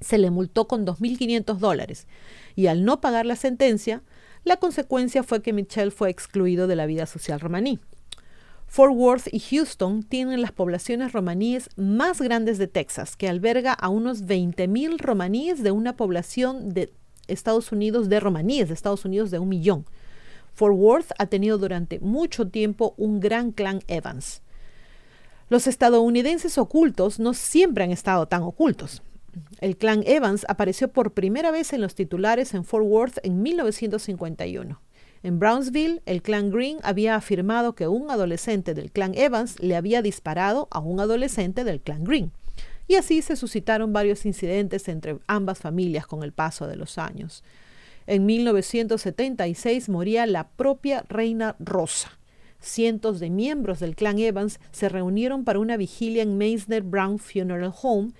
Se 0.00 0.18
le 0.18 0.30
multó 0.30 0.68
con 0.68 0.86
2.500 0.86 1.56
dólares 1.58 2.06
y 2.54 2.66
al 2.66 2.84
no 2.84 3.00
pagar 3.00 3.26
la 3.26 3.36
sentencia, 3.36 4.02
la 4.44 4.56
consecuencia 4.56 5.22
fue 5.22 5.42
que 5.42 5.52
Mitchell 5.52 5.92
fue 5.92 6.10
excluido 6.10 6.66
de 6.66 6.76
la 6.76 6.86
vida 6.86 7.06
social 7.06 7.40
romaní. 7.40 7.78
Fort 8.68 8.94
Worth 8.94 9.32
y 9.32 9.40
Houston 9.40 10.02
tienen 10.02 10.42
las 10.42 10.52
poblaciones 10.52 11.12
romaníes 11.12 11.70
más 11.76 12.20
grandes 12.20 12.58
de 12.58 12.68
Texas, 12.68 13.16
que 13.16 13.28
alberga 13.28 13.72
a 13.72 13.88
unos 13.88 14.24
20.000 14.24 14.98
romaníes 14.98 15.62
de 15.62 15.70
una 15.70 15.96
población 15.96 16.68
de 16.68 16.92
Estados 17.28 17.70
Unidos 17.72 18.08
de 18.08 18.20
romaníes 18.20 18.68
de 18.68 18.74
Estados 18.74 19.04
Unidos 19.04 19.30
de 19.30 19.38
un 19.38 19.48
millón. 19.48 19.84
Fort 20.54 20.74
Worth 20.76 21.12
ha 21.18 21.26
tenido 21.26 21.56
durante 21.58 22.00
mucho 22.00 22.48
tiempo 22.48 22.94
un 22.96 23.20
gran 23.20 23.52
clan 23.52 23.80
Evans. 23.86 24.42
Los 25.50 25.66
estadounidenses 25.66 26.58
ocultos 26.58 27.20
no 27.20 27.32
siempre 27.32 27.84
han 27.84 27.90
estado 27.90 28.26
tan 28.26 28.42
ocultos. 28.42 29.02
El 29.60 29.76
clan 29.76 30.02
Evans 30.06 30.44
apareció 30.48 30.88
por 30.88 31.12
primera 31.12 31.50
vez 31.50 31.72
en 31.72 31.80
los 31.80 31.94
titulares 31.94 32.54
en 32.54 32.64
Fort 32.64 32.84
Worth 32.86 33.18
en 33.22 33.42
1951. 33.42 34.80
En 35.22 35.38
Brownsville, 35.38 36.02
el 36.06 36.22
clan 36.22 36.50
Green 36.50 36.78
había 36.82 37.16
afirmado 37.16 37.74
que 37.74 37.88
un 37.88 38.10
adolescente 38.10 38.74
del 38.74 38.90
clan 38.90 39.14
Evans 39.14 39.58
le 39.60 39.76
había 39.76 40.02
disparado 40.02 40.68
a 40.70 40.78
un 40.78 41.00
adolescente 41.00 41.64
del 41.64 41.80
clan 41.80 42.04
Green. 42.04 42.32
Y 42.88 42.94
así 42.96 43.20
se 43.22 43.36
suscitaron 43.36 43.92
varios 43.92 44.24
incidentes 44.24 44.88
entre 44.88 45.18
ambas 45.26 45.58
familias 45.58 46.06
con 46.06 46.22
el 46.22 46.32
paso 46.32 46.66
de 46.66 46.76
los 46.76 46.96
años. 46.96 47.44
En 48.06 48.24
1976 48.24 49.90
moría 49.90 50.26
la 50.26 50.48
propia 50.48 51.04
reina 51.06 51.54
Rosa. 51.58 52.18
Cientos 52.60 53.20
de 53.20 53.28
miembros 53.28 53.80
del 53.80 53.94
clan 53.94 54.18
Evans 54.18 54.58
se 54.72 54.88
reunieron 54.88 55.44
para 55.44 55.58
una 55.58 55.76
vigilia 55.76 56.22
en 56.22 56.38
Meisner 56.38 56.82
Brown 56.82 57.18
Funeral 57.18 57.72
Home 57.82 58.12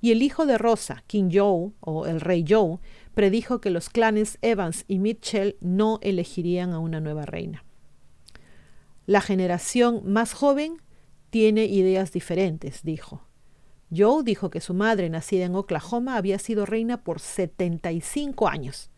y 0.00 0.12
el 0.12 0.22
hijo 0.22 0.46
de 0.46 0.56
Rosa, 0.56 1.04
King 1.06 1.28
Joe 1.30 1.72
o 1.80 2.06
el 2.06 2.22
rey 2.22 2.44
Joe, 2.48 2.78
predijo 3.14 3.60
que 3.60 3.70
los 3.70 3.90
clanes 3.90 4.38
Evans 4.40 4.84
y 4.88 4.98
Mitchell 4.98 5.56
no 5.60 5.98
elegirían 6.02 6.72
a 6.72 6.78
una 6.78 7.00
nueva 7.00 7.26
reina. 7.26 7.64
La 9.04 9.20
generación 9.20 10.00
más 10.10 10.32
joven 10.32 10.80
tiene 11.28 11.66
ideas 11.66 12.12
diferentes, 12.12 12.82
dijo. 12.82 13.22
Joe 13.94 14.22
dijo 14.24 14.50
que 14.50 14.60
su 14.60 14.74
madre, 14.74 15.08
nacida 15.10 15.44
en 15.44 15.54
Oklahoma, 15.54 16.16
había 16.16 16.38
sido 16.38 16.66
reina 16.66 17.04
por 17.04 17.20
75 17.20 18.48
años. 18.48 18.90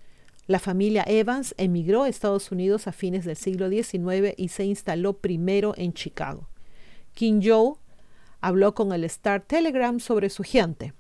La 0.47 0.59
familia 0.59 1.05
Evans 1.07 1.55
emigró 1.59 2.05
a 2.05 2.09
Estados 2.09 2.51
Unidos 2.51 2.87
a 2.87 2.93
fines 2.93 3.27
del 3.27 3.37
siglo 3.37 3.69
XIX 3.69 4.33
y 4.37 4.49
se 4.49 4.65
instaló 4.65 5.19
primero 5.19 5.75
en 5.77 5.93
Chicago. 5.93 6.49
King 7.13 7.41
Joe 7.45 7.75
habló 8.41 8.75
con 8.75 8.93
el 8.93 9.05
Star 9.05 9.43
Telegram 9.43 10.01
sobre 10.01 10.31
su 10.31 10.43
gente. 10.43 10.95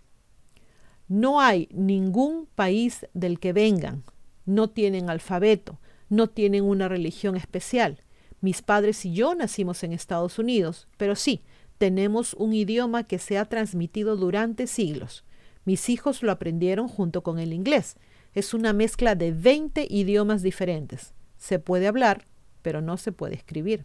No 1.08 1.40
hay 1.40 1.68
ningún 1.72 2.46
país 2.54 3.06
del 3.14 3.40
que 3.40 3.54
vengan. 3.54 4.04
No 4.44 4.68
tienen 4.68 5.08
alfabeto, 5.08 5.80
no 6.10 6.28
tienen 6.28 6.64
una 6.64 6.88
religión 6.88 7.34
especial. 7.34 8.02
Mis 8.42 8.60
padres 8.60 9.04
y 9.06 9.14
yo 9.14 9.34
nacimos 9.34 9.82
en 9.82 9.94
Estados 9.94 10.38
Unidos, 10.38 10.88
pero 10.98 11.16
sí, 11.16 11.42
tenemos 11.78 12.34
un 12.34 12.52
idioma 12.52 13.04
que 13.04 13.18
se 13.18 13.38
ha 13.38 13.44
transmitido 13.46 14.16
durante 14.16 14.66
siglos. 14.66 15.24
Mis 15.64 15.88
hijos 15.88 16.22
lo 16.22 16.32
aprendieron 16.32 16.88
junto 16.88 17.22
con 17.22 17.38
el 17.38 17.52
inglés 17.52 17.96
es 18.34 18.54
una 18.54 18.72
mezcla 18.72 19.14
de 19.14 19.32
20 19.32 19.86
idiomas 19.90 20.42
diferentes. 20.42 21.12
Se 21.38 21.58
puede 21.58 21.86
hablar, 21.86 22.26
pero 22.62 22.80
no 22.80 22.96
se 22.96 23.12
puede 23.12 23.34
escribir. 23.34 23.84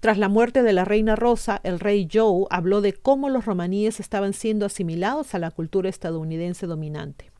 Tras 0.00 0.16
la 0.16 0.28
muerte 0.28 0.62
de 0.62 0.72
la 0.72 0.84
reina 0.84 1.16
Rosa, 1.16 1.60
el 1.64 1.80
rey 1.80 2.08
Joe 2.10 2.46
habló 2.50 2.80
de 2.80 2.92
cómo 2.92 3.30
los 3.30 3.46
romaníes 3.46 3.98
estaban 3.98 4.32
siendo 4.32 4.64
asimilados 4.64 5.34
a 5.34 5.40
la 5.40 5.50
cultura 5.50 5.88
estadounidense 5.88 6.66
dominante. 6.66 7.32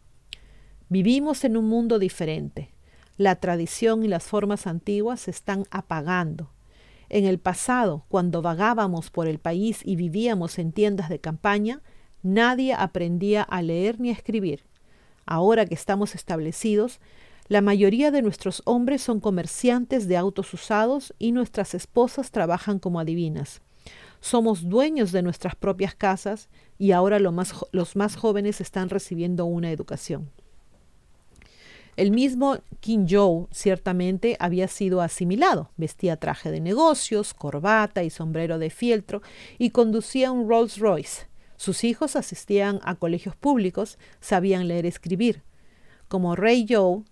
Vivimos 0.88 1.44
en 1.44 1.56
un 1.56 1.66
mundo 1.68 2.00
diferente. 2.00 2.72
La 3.16 3.36
tradición 3.36 4.04
y 4.04 4.08
las 4.08 4.24
formas 4.24 4.66
antiguas 4.66 5.20
se 5.20 5.30
están 5.30 5.64
apagando. 5.70 6.50
En 7.10 7.24
el 7.24 7.38
pasado, 7.38 8.04
cuando 8.08 8.42
vagábamos 8.42 9.10
por 9.10 9.28
el 9.28 9.38
país 9.38 9.80
y 9.84 9.96
vivíamos 9.96 10.58
en 10.58 10.72
tiendas 10.72 11.08
de 11.08 11.20
campaña, 11.20 11.82
nadie 12.22 12.74
aprendía 12.74 13.42
a 13.42 13.62
leer 13.62 13.98
ni 14.00 14.10
a 14.10 14.12
escribir. 14.12 14.64
Ahora 15.24 15.66
que 15.66 15.74
estamos 15.74 16.14
establecidos, 16.14 17.00
la 17.48 17.62
mayoría 17.62 18.10
de 18.10 18.20
nuestros 18.20 18.60
hombres 18.66 19.02
son 19.02 19.20
comerciantes 19.20 20.06
de 20.06 20.18
autos 20.18 20.52
usados 20.52 21.14
y 21.18 21.32
nuestras 21.32 21.74
esposas 21.74 22.30
trabajan 22.30 22.78
como 22.78 23.00
adivinas. 23.00 23.62
Somos 24.20 24.68
dueños 24.68 25.12
de 25.12 25.22
nuestras 25.22 25.54
propias 25.54 25.94
casas 25.94 26.50
y 26.76 26.92
ahora 26.92 27.18
los 27.18 27.96
más 27.96 28.16
jóvenes 28.16 28.60
están 28.60 28.90
recibiendo 28.90 29.46
una 29.46 29.70
educación. 29.70 30.30
El 31.98 32.12
mismo 32.12 32.58
King 32.78 33.06
Joe 33.10 33.48
ciertamente 33.50 34.36
había 34.38 34.68
sido 34.68 35.00
asimilado. 35.00 35.72
Vestía 35.76 36.16
traje 36.16 36.52
de 36.52 36.60
negocios, 36.60 37.34
corbata 37.34 38.04
y 38.04 38.10
sombrero 38.10 38.60
de 38.60 38.70
fieltro 38.70 39.20
y 39.58 39.70
conducía 39.70 40.30
un 40.30 40.48
Rolls 40.48 40.78
Royce. 40.78 41.26
Sus 41.56 41.82
hijos 41.82 42.14
asistían 42.14 42.78
a 42.84 42.94
colegios 42.94 43.34
públicos, 43.34 43.98
sabían 44.20 44.68
leer 44.68 44.84
y 44.84 44.88
escribir. 44.90 45.42
Como 46.06 46.36
Rey 46.36 46.66
Joe, 46.68 47.02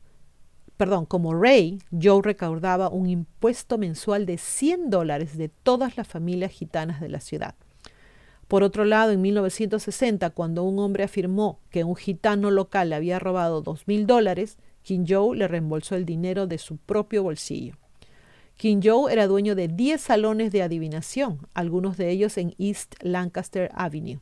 perdón, 0.76 1.04
como 1.04 1.34
Rey, 1.34 1.80
Joe 1.90 2.22
recaudaba 2.22 2.88
un 2.88 3.08
impuesto 3.08 3.78
mensual 3.78 4.24
de 4.24 4.38
100 4.38 4.90
dólares 4.90 5.36
de 5.36 5.48
todas 5.48 5.96
las 5.96 6.06
familias 6.06 6.52
gitanas 6.52 7.00
de 7.00 7.08
la 7.08 7.18
ciudad. 7.18 7.56
Por 8.46 8.62
otro 8.62 8.84
lado, 8.84 9.10
en 9.10 9.20
1960, 9.20 10.30
cuando 10.30 10.62
un 10.62 10.78
hombre 10.78 11.02
afirmó 11.02 11.58
que 11.70 11.82
un 11.82 11.96
gitano 11.96 12.52
local 12.52 12.90
le 12.90 12.94
había 12.94 13.18
robado 13.18 13.62
dos 13.62 13.88
mil 13.88 14.06
dólares, 14.06 14.58
King 14.86 15.04
Joe 15.08 15.36
le 15.36 15.48
reembolsó 15.48 15.96
el 15.96 16.06
dinero 16.06 16.46
de 16.46 16.58
su 16.58 16.76
propio 16.76 17.24
bolsillo. 17.24 17.74
King 18.56 18.78
Joe 18.84 19.12
era 19.12 19.26
dueño 19.26 19.56
de 19.56 19.66
10 19.66 20.00
salones 20.00 20.52
de 20.52 20.62
adivinación, 20.62 21.48
algunos 21.54 21.96
de 21.96 22.08
ellos 22.10 22.38
en 22.38 22.54
East 22.56 22.94
Lancaster 23.02 23.68
Avenue. 23.74 24.20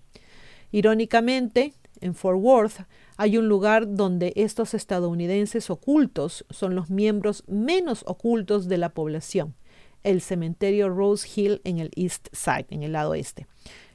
Irónicamente, 0.73 1.75
en 2.01 2.15
Fort 2.15 2.39
Worth 2.41 2.87
hay 3.19 3.37
un 3.37 3.47
lugar 3.47 3.95
donde 3.95 4.33
estos 4.37 4.73
estadounidenses 4.73 5.69
ocultos 5.69 6.47
son 6.49 6.75
los 6.75 6.89
miembros 6.89 7.45
menos 7.47 8.03
ocultos 8.07 8.67
de 8.67 8.79
la 8.79 8.89
población, 8.89 9.55
el 10.03 10.23
cementerio 10.23 10.89
Rose 10.89 11.29
Hill 11.37 11.61
en 11.65 11.79
el 11.79 11.91
East 11.95 12.29
Side, 12.33 12.69
en 12.71 12.83
el 12.85 12.93
lado 12.93 13.13
este. 13.13 13.47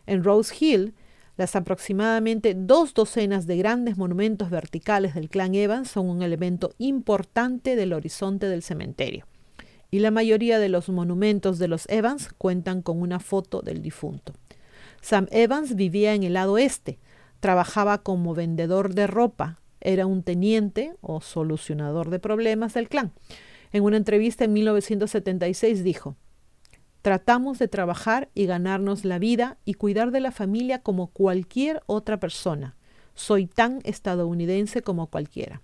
En 0.05 0.23
Rose 0.23 0.53
Hill, 0.59 0.93
las 1.39 1.55
aproximadamente 1.55 2.53
dos 2.53 2.93
docenas 2.93 3.47
de 3.47 3.55
grandes 3.55 3.95
monumentos 3.95 4.49
verticales 4.49 5.15
del 5.15 5.29
clan 5.29 5.55
Evans 5.55 5.89
son 5.89 6.09
un 6.09 6.21
elemento 6.21 6.73
importante 6.79 7.77
del 7.77 7.93
horizonte 7.93 8.47
del 8.47 8.61
cementerio. 8.61 9.25
Y 9.89 9.99
la 9.99 10.11
mayoría 10.11 10.59
de 10.59 10.67
los 10.67 10.89
monumentos 10.89 11.57
de 11.57 11.69
los 11.69 11.87
Evans 11.87 12.33
cuentan 12.37 12.81
con 12.81 13.01
una 13.01 13.21
foto 13.21 13.61
del 13.61 13.81
difunto. 13.81 14.33
Sam 14.99 15.27
Evans 15.31 15.77
vivía 15.77 16.13
en 16.13 16.23
el 16.23 16.33
lado 16.33 16.57
este, 16.57 16.99
trabajaba 17.39 17.99
como 17.99 18.33
vendedor 18.33 18.93
de 18.93 19.07
ropa, 19.07 19.61
era 19.79 20.07
un 20.07 20.23
teniente 20.23 20.93
o 20.99 21.21
solucionador 21.21 22.09
de 22.09 22.19
problemas 22.19 22.73
del 22.73 22.89
clan. 22.89 23.13
En 23.71 23.83
una 23.83 23.95
entrevista 23.95 24.43
en 24.43 24.51
1976 24.51 25.85
dijo, 25.85 26.17
Tratamos 27.01 27.59
de 27.59 27.69
trabajar 27.69 28.29
y 28.33 28.45
ganarnos 28.45 29.05
la 29.05 29.19
vida 29.19 29.57
y 29.63 29.75
cuidar 29.75 30.11
de 30.11 30.19
la 30.19 30.31
familia 30.31 30.79
como 30.79 31.07
cualquier 31.07 31.81
otra 31.85 32.19
persona. 32.19 32.75
Soy 33.15 33.47
tan 33.47 33.79
estadounidense 33.83 34.81
como 34.81 35.07
cualquiera. 35.07 35.61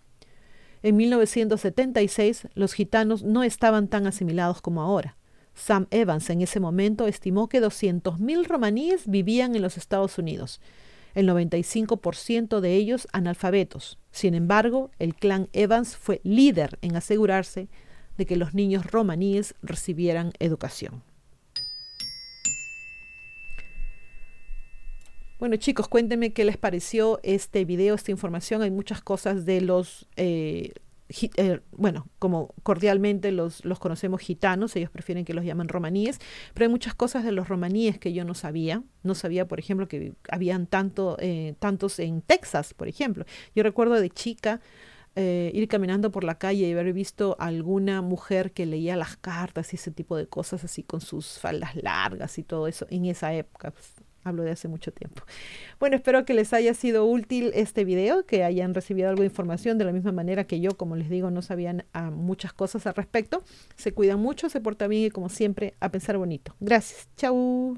En 0.82 0.96
1976 0.96 2.48
los 2.54 2.74
gitanos 2.74 3.24
no 3.24 3.44
estaban 3.44 3.88
tan 3.88 4.08
asimilados 4.08 4.62
como 4.62 4.82
ahora. 4.82 5.18
Sam 5.56 5.88
Evans 5.90 6.30
en 6.30 6.42
ese 6.42 6.60
momento 6.60 7.08
estimó 7.08 7.50
que 7.50 7.62
200.000 7.62 8.46
romaníes 8.46 9.08
vivían 9.08 9.56
en 9.56 9.62
los 9.62 9.78
Estados 9.78 10.18
Unidos, 10.18 10.62
el 11.16 11.28
95% 11.28 12.60
de 12.60 12.76
ellos 12.76 13.08
analfabetos. 13.14 13.98
Sin 14.12 14.36
embargo, 14.36 14.92
el 15.00 15.16
clan 15.16 15.50
Evans 15.54 15.96
fue 15.98 16.22
líder 16.24 16.78
en 16.82 16.96
asegurarse 16.96 17.70
de 18.18 18.26
que 18.26 18.36
los 18.36 18.54
niños 18.54 18.86
romaníes 18.86 19.56
recibieran 19.62 20.34
educación. 20.40 21.04
Bueno 25.46 25.58
chicos, 25.58 25.88
cuéntenme 25.88 26.34
qué 26.34 26.44
les 26.44 26.58
pareció 26.58 27.20
este 27.22 27.66
video, 27.66 27.94
esta 27.94 28.10
información. 28.10 28.64
Hay 28.64 28.72
muchas 28.72 29.04
cosas 29.04 29.46
de 29.46 29.62
los, 29.62 30.08
eh, 30.16 30.74
eh, 31.38 31.60
bueno, 31.72 32.08
como 32.18 32.56
cordialmente 32.64 33.32
los, 33.32 33.64
los 33.64 33.78
conocemos 33.78 34.22
gitanos, 34.22 34.76
ellos 34.76 34.90
prefieren 34.90 35.24
que 35.24 35.36
los 35.36 35.46
llamen 35.46 35.68
romaníes, 35.68 36.18
pero 36.56 36.66
hay 36.66 36.72
muchas 36.72 36.96
cosas 36.96 37.24
de 37.24 37.32
los 37.32 37.48
romaníes 37.48 38.00
que 38.00 38.12
yo 38.12 38.26
no 38.26 38.34
sabía. 38.34 38.82
No 39.04 39.14
sabía, 39.14 39.48
por 39.48 39.60
ejemplo, 39.60 39.88
que 39.88 40.16
habían 40.32 40.66
tanto, 40.66 41.16
eh, 41.20 41.54
tantos 41.60 42.00
en 42.00 42.24
Texas, 42.24 42.74
por 42.74 42.88
ejemplo. 42.88 43.24
Yo 43.56 43.62
recuerdo 43.62 44.02
de 44.02 44.10
chica 44.10 44.62
ir 45.16 45.68
caminando 45.68 46.12
por 46.12 46.24
la 46.24 46.40
calle 46.40 46.68
y 46.68 46.72
haber 46.74 46.92
visto 46.92 47.38
alguna 47.40 48.02
mujer 48.02 48.52
que 48.52 48.66
leía 48.66 48.98
las 48.98 49.16
cartas 49.16 49.72
y 49.74 49.76
ese 49.76 49.92
tipo 49.92 50.18
de 50.18 50.28
cosas 50.28 50.64
así 50.64 50.82
con 50.82 51.02
sus 51.02 51.38
faldas 51.38 51.76
largas 51.76 52.40
y 52.40 52.44
todo 52.44 52.68
eso 52.68 52.88
en 52.90 53.06
esa 53.06 53.32
época. 53.34 53.74
Hablo 54.26 54.44
de 54.44 54.52
hace 54.52 54.68
mucho 54.68 54.92
tiempo. 54.92 55.24
Bueno, 55.80 55.96
espero 55.96 56.26
que 56.26 56.34
les 56.34 56.52
haya 56.52 56.74
sido 56.74 57.06
útil 57.06 57.52
este 57.54 57.86
video, 57.86 58.26
que 58.26 58.44
hayan 58.44 58.74
recibido 58.74 59.08
algo 59.08 59.22
de 59.22 59.28
información 59.28 59.78
de 59.78 59.86
la 59.86 59.92
misma 59.92 60.12
manera 60.12 60.46
que 60.46 60.60
yo, 60.60 60.72
como 60.76 60.96
les 60.96 61.10
digo, 61.10 61.30
no 61.30 61.44
sabían 61.44 61.86
ah, 61.94 62.10
muchas 62.10 62.52
cosas 62.52 62.88
al 62.88 62.96
respecto. 62.96 63.44
Se 63.76 63.94
cuidan 63.94 64.20
mucho, 64.20 64.50
se 64.50 64.60
portan 64.60 64.90
bien 64.90 65.04
y 65.04 65.10
como 65.12 65.30
siempre, 65.30 65.76
a 65.80 65.90
pensar 65.90 66.18
bonito. 66.18 66.56
Gracias. 66.60 67.08
Chau. 67.16 67.78